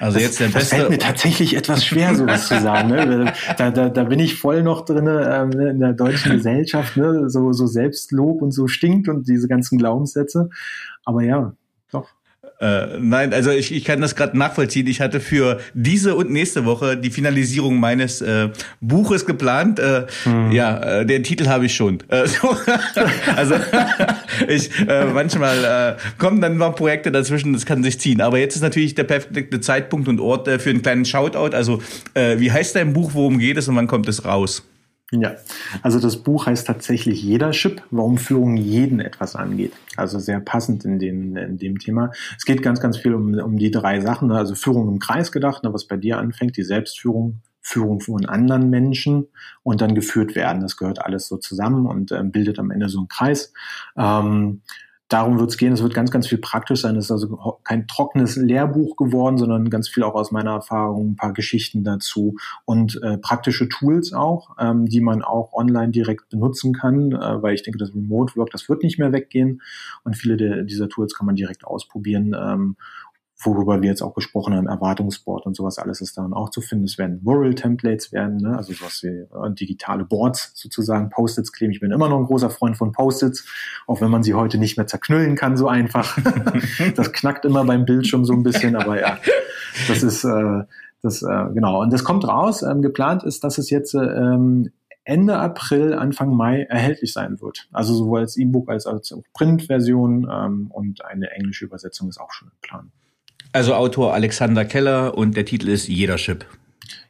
[0.00, 0.76] Also das, jetzt der das beste.
[0.76, 2.88] fällt mir tatsächlich etwas schwer, sowas zu sagen.
[2.88, 3.34] Ne?
[3.58, 7.28] Da, da, da bin ich voll noch drin ähm, ne, in der deutschen Gesellschaft, ne?
[7.28, 10.48] so, so Selbstlob und so stinkt und diese ganzen Glaubenssätze.
[11.04, 11.52] Aber ja,
[11.92, 12.08] doch.
[12.60, 14.86] Äh, nein, also ich, ich kann das gerade nachvollziehen.
[14.86, 18.50] Ich hatte für diese und nächste Woche die Finalisierung meines äh,
[18.80, 19.78] Buches geplant.
[19.78, 20.52] Äh, hm.
[20.52, 21.98] Ja, äh, den Titel habe ich schon.
[22.08, 22.54] Äh, so,
[23.36, 23.54] also
[24.48, 28.20] ich äh, manchmal äh, kommen dann noch Projekte dazwischen, das kann sich ziehen.
[28.20, 31.56] Aber jetzt ist natürlich der perfekte Zeitpunkt und Ort äh, für einen kleinen Shoutout.
[31.56, 31.80] Also
[32.12, 34.69] äh, wie heißt dein Buch, worum geht es und wann kommt es raus?
[35.12, 35.34] Ja,
[35.82, 39.72] also das Buch heißt tatsächlich Jedership, warum Führung jeden etwas angeht.
[39.96, 42.12] Also sehr passend in, den, in dem Thema.
[42.36, 44.28] Es geht ganz, ganz viel um, um die drei Sachen.
[44.28, 44.36] Ne?
[44.36, 48.70] Also Führung im Kreis gedacht, ne, was bei dir anfängt, die Selbstführung, Führung von anderen
[48.70, 49.26] Menschen
[49.64, 50.62] und dann geführt werden.
[50.62, 53.52] Das gehört alles so zusammen und äh, bildet am Ende so einen Kreis.
[53.96, 54.62] Ähm,
[55.10, 55.72] darum wird es gehen.
[55.72, 56.96] Es wird ganz, ganz viel praktisch sein.
[56.96, 61.16] Es ist also kein trockenes Lehrbuch geworden, sondern ganz viel auch aus meiner Erfahrung, ein
[61.16, 66.72] paar Geschichten dazu und äh, praktische Tools auch, ähm, die man auch online direkt benutzen
[66.72, 69.60] kann, äh, weil ich denke, das Remote Work, das wird nicht mehr weggehen
[70.04, 72.76] und viele der, dieser Tools kann man direkt ausprobieren ähm,
[73.42, 76.84] worüber wir jetzt auch gesprochen haben, Erwartungsboard und sowas alles ist dann auch zu finden.
[76.84, 78.56] Es werden Mural-Templates werden, ne?
[78.56, 81.72] also sowas wie äh, digitale Boards sozusagen, Post-its kleben.
[81.72, 83.46] Ich bin immer noch ein großer Freund von Post-its,
[83.86, 86.18] auch wenn man sie heute nicht mehr zerknüllen kann so einfach.
[86.96, 89.18] das knackt immer beim Bildschirm so ein bisschen, aber ja,
[89.88, 90.64] das ist äh,
[91.02, 91.80] das äh, genau.
[91.82, 92.62] Und das kommt raus.
[92.62, 94.70] Ähm, geplant ist, dass es jetzt ähm,
[95.04, 97.68] Ende April, Anfang Mai erhältlich sein wird.
[97.72, 102.32] Also sowohl als E-Book als auch als Printversion ähm, und eine englische Übersetzung ist auch
[102.32, 102.92] schon im Plan.
[103.52, 106.46] Also Autor Alexander Keller und der Titel ist Jeder Chip.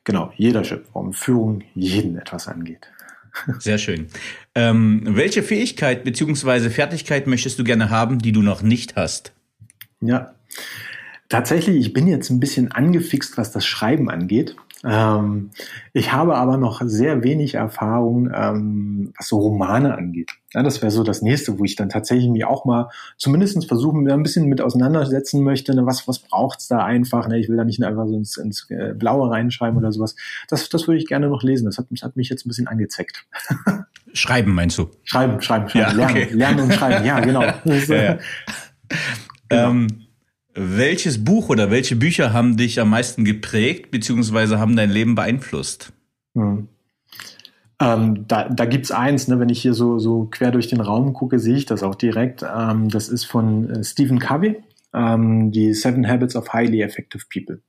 [0.05, 2.91] Genau, jeder Chip, warum Führung jeden etwas angeht.
[3.59, 4.09] Sehr schön.
[4.55, 6.71] Ähm, welche Fähigkeit bzw.
[6.71, 9.33] Fertigkeit möchtest du gerne haben, die du noch nicht hast?
[10.01, 10.35] Ja,
[11.29, 14.57] tatsächlich, ich bin jetzt ein bisschen angefixt, was das Schreiben angeht.
[14.83, 15.51] Ähm,
[15.93, 20.33] ich habe aber noch sehr wenig Erfahrung, ähm, was so Romane angeht.
[20.55, 24.11] Ja, das wäre so das nächste, wo ich dann tatsächlich mich auch mal zumindest versuchen,
[24.11, 25.75] ein bisschen mit auseinandersetzen möchte.
[25.75, 27.29] Ne, was was braucht's da einfach?
[27.29, 27.39] Ne?
[27.39, 30.17] Ich will da nicht einfach so ins, ins äh, Blaue reinschreiben oder sowas.
[30.49, 31.67] Das, das würde ich gerne noch lesen.
[31.67, 33.27] Das hat, das hat mich jetzt ein bisschen angezeckt.
[34.13, 34.89] Schreiben meinst du?
[35.05, 35.99] Schreiben, schreiben, schreiben.
[35.99, 36.25] Ja, okay.
[36.25, 37.05] lernen, lernen und schreiben.
[37.05, 37.45] Ja, genau.
[37.65, 38.19] Das, ja, ja.
[39.49, 39.71] genau.
[39.71, 39.89] Ähm,
[40.55, 45.93] welches Buch oder welche Bücher haben dich am meisten geprägt, beziehungsweise haben dein Leben beeinflusst?
[46.35, 46.69] Hm.
[47.81, 50.81] Ähm, da da gibt es eins, ne, wenn ich hier so, so quer durch den
[50.81, 52.43] Raum gucke, sehe ich das auch direkt.
[52.43, 54.57] Ähm, das ist von äh, Stephen Covey,
[54.95, 57.63] ähm, die Seven Habits of Highly Effective People.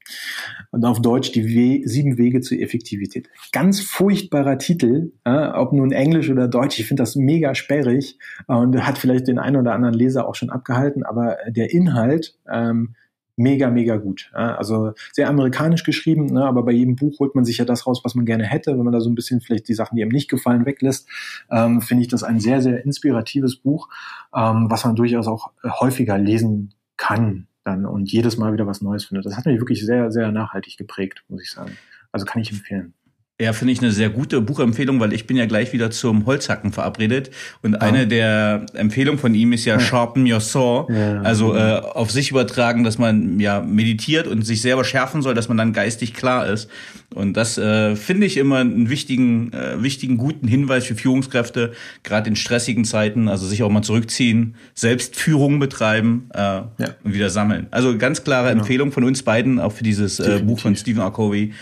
[0.71, 3.29] Und auf Deutsch die We sieben Wege zur Effektivität.
[3.51, 8.17] Ganz furchtbarer Titel, äh, ob nun Englisch oder Deutsch, ich finde das mega sperrig
[8.47, 12.37] äh, und hat vielleicht den einen oder anderen Leser auch schon abgehalten, aber der Inhalt
[12.51, 12.95] ähm,
[13.37, 14.29] mega, mega gut.
[14.33, 18.01] Also sehr amerikanisch geschrieben, ne, aber bei jedem Buch holt man sich ja das raus,
[18.03, 18.77] was man gerne hätte.
[18.77, 21.07] Wenn man da so ein bisschen vielleicht die Sachen, die einem nicht gefallen, weglässt,
[21.49, 23.89] ähm, finde ich das ein sehr, sehr inspiratives Buch,
[24.35, 29.05] ähm, was man durchaus auch häufiger lesen kann dann und jedes Mal wieder was Neues
[29.05, 29.25] findet.
[29.25, 31.75] Das hat mich wirklich sehr, sehr nachhaltig geprägt, muss ich sagen.
[32.11, 32.93] Also kann ich empfehlen.
[33.41, 36.71] Ja, finde ich eine sehr gute Buchempfehlung, weil ich bin ja gleich wieder zum Holzhacken
[36.71, 37.31] verabredet.
[37.63, 37.79] Und ja.
[37.79, 39.79] eine der Empfehlungen von ihm ist ja, ja.
[39.79, 40.85] Sharpen Your Saw.
[40.93, 41.21] Ja.
[41.21, 45.47] Also äh, auf sich übertragen, dass man ja meditiert und sich selber schärfen soll, dass
[45.47, 46.69] man dann geistig klar ist.
[47.15, 51.71] Und das äh, finde ich immer einen wichtigen, äh, wichtigen, guten Hinweis für Führungskräfte,
[52.03, 56.61] gerade in stressigen Zeiten, also sich auch mal zurückziehen, Selbstführung betreiben äh,
[57.03, 57.65] und wieder sammeln.
[57.71, 58.61] Also ganz klare genau.
[58.61, 61.11] Empfehlung von uns beiden, auch für dieses äh, Buch von Stephen R.
[61.11, 61.53] Covey.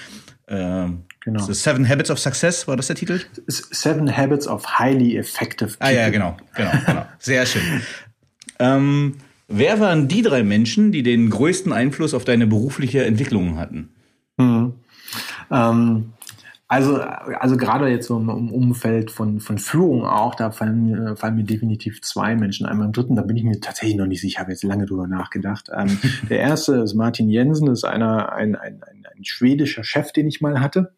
[0.47, 0.87] Äh,
[1.21, 1.43] Genau.
[1.43, 3.19] The Seven Habits of Success, war das der Titel?
[3.47, 5.87] Seven Habits of Highly Effective People.
[5.87, 7.05] Ah ja, genau, genau, genau.
[7.19, 7.61] Sehr schön.
[8.59, 9.15] ähm,
[9.47, 13.89] wer waren die drei Menschen, die den größten Einfluss auf deine berufliche Entwicklung hatten?
[14.37, 14.75] Mhm.
[15.51, 16.13] Ähm,
[16.71, 21.43] also, also gerade jetzt so im Umfeld von, von Führung auch, da fallen, fallen mir
[21.43, 22.67] definitiv zwei Menschen.
[22.67, 24.85] Einmal im dritten, da bin ich mir tatsächlich noch nicht sicher, ich habe jetzt lange
[24.85, 25.69] drüber nachgedacht.
[25.75, 25.97] Ähm,
[26.29, 30.27] der erste ist Martin Jensen, das ist einer, ein, ein, ein, ein schwedischer Chef, den
[30.27, 30.93] ich mal hatte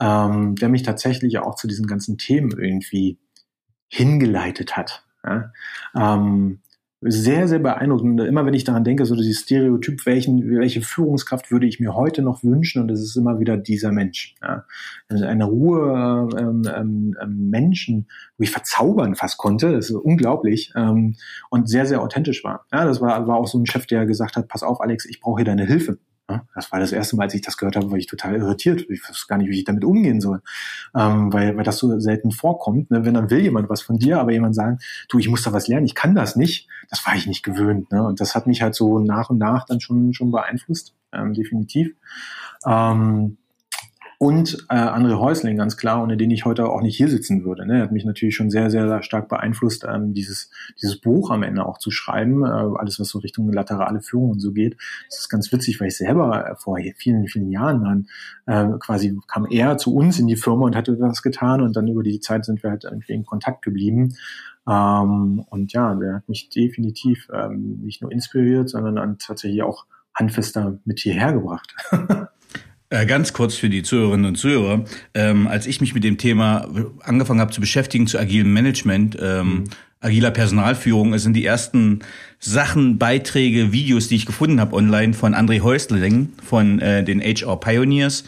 [0.00, 3.18] ähm, der mich tatsächlich auch zu diesen ganzen Themen irgendwie
[3.88, 5.04] hingeleitet hat.
[5.24, 5.52] Ja?
[5.94, 6.60] Ähm,
[7.02, 8.20] sehr, sehr beeindruckend.
[8.20, 12.20] Immer wenn ich daran denke, so dieses Stereotyp, welchen, welche Führungskraft würde ich mir heute
[12.20, 12.82] noch wünschen?
[12.82, 14.34] Und das ist immer wieder dieser Mensch.
[14.42, 14.66] Ja.
[15.08, 21.16] Eine Ruhe ähm, ähm, ähm, Menschen, wo ich verzaubern fast konnte, das ist unglaublich ähm,
[21.48, 22.66] und sehr, sehr authentisch war.
[22.70, 25.20] Ja, das war, war auch so ein Chef, der gesagt hat, pass auf, Alex, ich
[25.20, 25.98] brauche hier deine Hilfe.
[26.54, 28.86] Das war das erste Mal, als ich das gehört habe, war ich total irritiert.
[28.88, 30.42] Ich wusste gar nicht, wie ich damit umgehen soll,
[30.94, 32.90] ähm, weil, weil das so selten vorkommt.
[32.90, 33.04] Ne?
[33.04, 34.78] Wenn dann will jemand was von dir, aber jemand sagen,
[35.08, 37.90] du, ich muss da was lernen, ich kann das nicht, das war ich nicht gewöhnt.
[37.92, 38.02] Ne?
[38.02, 41.94] Und das hat mich halt so nach und nach dann schon schon beeinflusst, ähm, definitiv.
[42.66, 43.38] Ähm,
[44.22, 47.64] und äh, André Häusling, ganz klar, ohne den ich heute auch nicht hier sitzen würde.
[47.64, 47.78] Ne?
[47.78, 51.64] Er hat mich natürlich schon sehr, sehr stark beeinflusst, ähm, dieses, dieses Buch am Ende
[51.64, 54.76] auch zu schreiben, äh, alles, was so Richtung laterale Führung und so geht.
[55.08, 59.46] Das ist ganz witzig, weil ich selber vor vielen, vielen Jahren dann äh, quasi kam
[59.48, 62.44] er zu uns in die Firma und hatte das getan und dann über die Zeit
[62.44, 64.16] sind wir halt irgendwie in Kontakt geblieben.
[64.68, 69.86] Ähm, und ja, der hat mich definitiv ähm, nicht nur inspiriert, sondern dann tatsächlich auch
[70.14, 71.74] handfester mit hierher gebracht.
[72.92, 74.84] Äh, ganz kurz für die Zuhörerinnen und Zuhörer.
[75.14, 76.68] Ähm, als ich mich mit dem Thema
[77.02, 79.64] angefangen habe zu beschäftigen, zu agilem Management, ähm, mhm.
[80.00, 82.00] agiler Personalführung, es sind die ersten
[82.40, 87.60] Sachen, Beiträge, Videos, die ich gefunden habe online von André Häusling, von äh, den HR
[87.60, 88.24] Pioneers.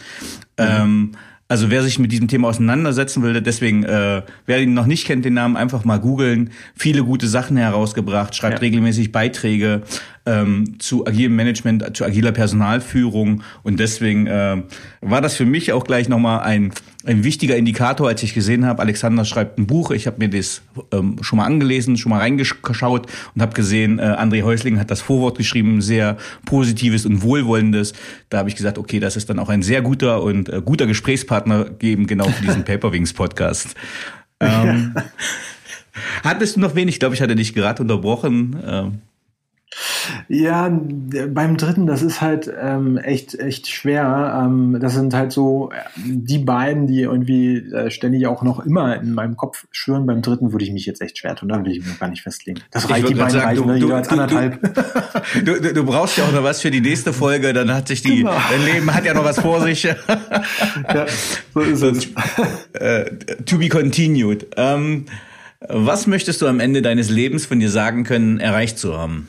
[0.57, 0.65] Mhm.
[0.65, 1.13] Ähm,
[1.49, 5.25] also wer sich mit diesem Thema auseinandersetzen will, deswegen, äh, wer ihn noch nicht kennt,
[5.25, 6.51] den Namen einfach mal googeln.
[6.75, 8.61] Viele gute Sachen herausgebracht, schreibt ja.
[8.61, 9.83] regelmäßig Beiträge
[10.25, 13.43] ähm, zu agilem Management, zu agiler Personalführung.
[13.63, 14.63] Und deswegen äh,
[15.01, 16.73] war das für mich auch gleich nochmal ein,
[17.05, 19.91] ein wichtiger Indikator, als ich gesehen habe, Alexander schreibt ein Buch.
[19.91, 20.63] Ich habe mir das
[20.93, 25.01] ähm, schon mal angelesen, schon mal reingeschaut und habe gesehen, äh, André Häusling hat das
[25.01, 26.17] Vorwort geschrieben, sehr
[26.47, 27.93] positives und wohlwollendes.
[28.29, 30.87] Da habe ich gesagt, okay, das ist dann auch ein sehr guter und äh, guter
[30.87, 33.75] Gesprächspartner geben, genau für diesen Paperwings Podcast.
[34.45, 34.93] Ähm,
[36.25, 36.97] hattest du noch wenig?
[36.97, 38.57] Ich glaube, ich hatte dich gerade unterbrochen.
[38.67, 38.99] Ähm,
[40.29, 44.43] ja, beim dritten, das ist halt ähm, echt, echt schwer.
[44.45, 48.97] Ähm, das sind halt so äh, die beiden, die irgendwie äh, ständig auch noch immer
[49.01, 50.07] in meinem Kopf schwören.
[50.07, 51.49] Beim dritten würde ich mich jetzt echt schwer tun.
[51.49, 52.61] Da würde ich mich gar nicht festlegen.
[52.71, 53.79] Das reicht, die beiden sagen, reichen, du, ne?
[53.79, 54.61] du, als anderthalb.
[55.45, 57.53] Du, du, du, brauchst ja auch noch was für die nächste Folge.
[57.53, 58.35] Dann hat sich die, genau.
[58.51, 59.83] dein Leben hat ja noch was vor sich.
[59.83, 61.07] ja,
[61.55, 62.09] so ist es.
[62.73, 64.47] Äh, to be continued.
[64.57, 65.07] Ähm,
[65.69, 69.29] was möchtest du am Ende deines Lebens von dir sagen können, erreicht zu haben?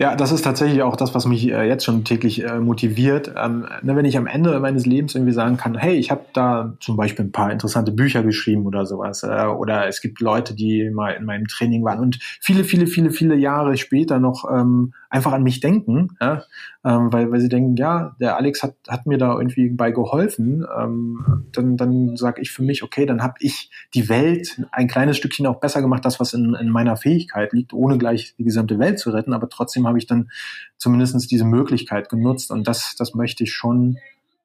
[0.00, 3.34] Ja, das ist tatsächlich auch das, was mich äh, jetzt schon täglich äh, motiviert.
[3.36, 6.72] Ähm, ne, wenn ich am Ende meines Lebens irgendwie sagen kann, hey, ich habe da
[6.80, 9.24] zum Beispiel ein paar interessante Bücher geschrieben oder sowas.
[9.24, 13.10] Äh, oder es gibt Leute, die mal in meinem Training waren und viele, viele, viele,
[13.10, 16.44] viele Jahre später noch ähm, einfach an mich denken, ja?
[16.84, 20.64] ähm, weil, weil sie denken, ja, der Alex hat, hat mir da irgendwie bei geholfen,
[20.78, 25.16] ähm, dann, dann sage ich für mich, okay, dann habe ich die Welt ein kleines
[25.16, 28.78] Stückchen auch besser gemacht, das, was in, in meiner Fähigkeit liegt, ohne gleich die gesamte
[28.78, 30.30] Welt zu retten, aber trotzdem habe ich dann
[30.78, 33.98] zumindestens diese Möglichkeit genutzt und das, das möchte ich schon,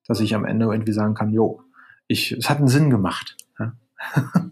[0.07, 1.61] dass ich am Ende irgendwie sagen kann, jo,
[2.07, 3.37] ich, es hat einen Sinn gemacht.
[3.57, 3.73] Ja?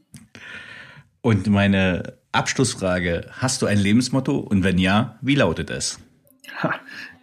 [1.22, 3.28] und meine Abschlussfrage.
[3.32, 4.38] Hast du ein Lebensmotto?
[4.38, 6.00] Und wenn ja, wie lautet es?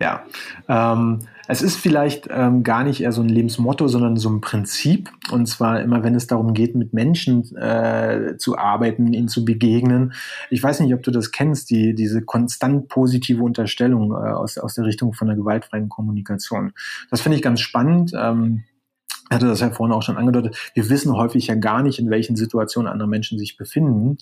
[0.00, 0.24] Ja,
[0.66, 1.18] ähm,
[1.50, 5.10] es ist vielleicht ähm, gar nicht eher so ein Lebensmotto, sondern so ein Prinzip.
[5.32, 10.12] Und zwar immer, wenn es darum geht, mit Menschen äh, zu arbeiten, ihnen zu begegnen.
[10.50, 14.74] Ich weiß nicht, ob du das kennst, die, diese konstant positive Unterstellung äh, aus, aus
[14.74, 16.72] der Richtung von der gewaltfreien Kommunikation.
[17.10, 18.12] Das finde ich ganz spannend.
[18.14, 18.62] Ähm,
[19.36, 22.36] hatte das ja vorhin auch schon angedeutet, wir wissen häufig ja gar nicht, in welchen
[22.36, 24.18] Situationen andere Menschen sich befinden.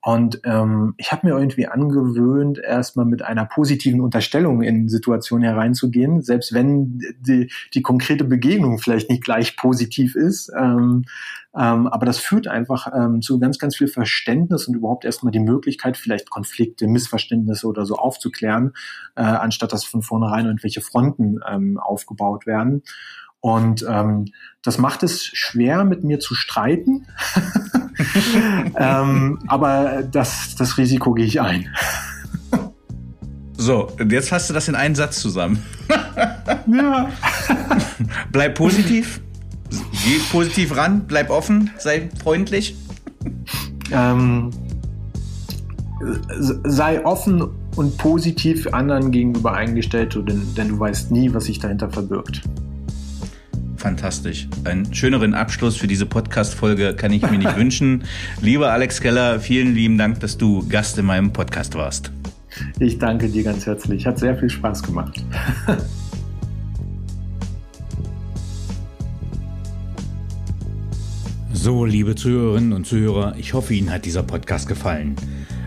[0.00, 6.22] Und ähm, ich habe mir irgendwie angewöhnt, erstmal mit einer positiven Unterstellung in Situationen hereinzugehen,
[6.22, 10.52] selbst wenn die, die konkrete Begegnung vielleicht nicht gleich positiv ist.
[10.56, 11.04] Ähm,
[11.56, 15.40] ähm, aber das führt einfach ähm, zu ganz, ganz viel Verständnis und überhaupt erstmal die
[15.40, 18.74] Möglichkeit, vielleicht Konflikte, Missverständnisse oder so aufzuklären,
[19.16, 22.82] äh, anstatt dass von vornherein irgendwelche Fronten ähm, aufgebaut werden.
[23.40, 24.26] Und ähm,
[24.62, 27.06] das macht es schwer, mit mir zu streiten.
[28.76, 31.68] ähm, aber das, das Risiko gehe ich ein.
[33.56, 35.62] So, und jetzt hast du das in einen Satz zusammen.
[36.66, 37.10] ja.
[38.32, 39.20] bleib positiv.
[39.70, 42.76] Geh positiv ran, bleib offen, sei freundlich.
[43.90, 44.50] Ähm,
[46.64, 47.42] sei offen
[47.74, 52.42] und positiv anderen gegenüber eingestellt, denn, denn du weißt nie, was sich dahinter verbirgt.
[53.78, 54.48] Fantastisch.
[54.64, 58.04] Einen schöneren Abschluss für diese Podcast-Folge kann ich mir nicht wünschen.
[58.42, 62.12] Lieber Alex Keller, vielen lieben Dank, dass du Gast in meinem Podcast warst.
[62.80, 64.04] Ich danke dir ganz herzlich.
[64.04, 65.24] Hat sehr viel Spaß gemacht.
[71.60, 75.16] So, liebe Zuhörerinnen und Zuhörer, ich hoffe, Ihnen hat dieser Podcast gefallen.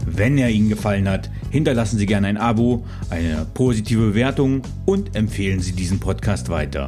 [0.06, 5.60] Wenn er Ihnen gefallen hat, hinterlassen Sie gerne ein Abo, eine positive Bewertung und empfehlen
[5.60, 6.88] Sie diesen Podcast weiter.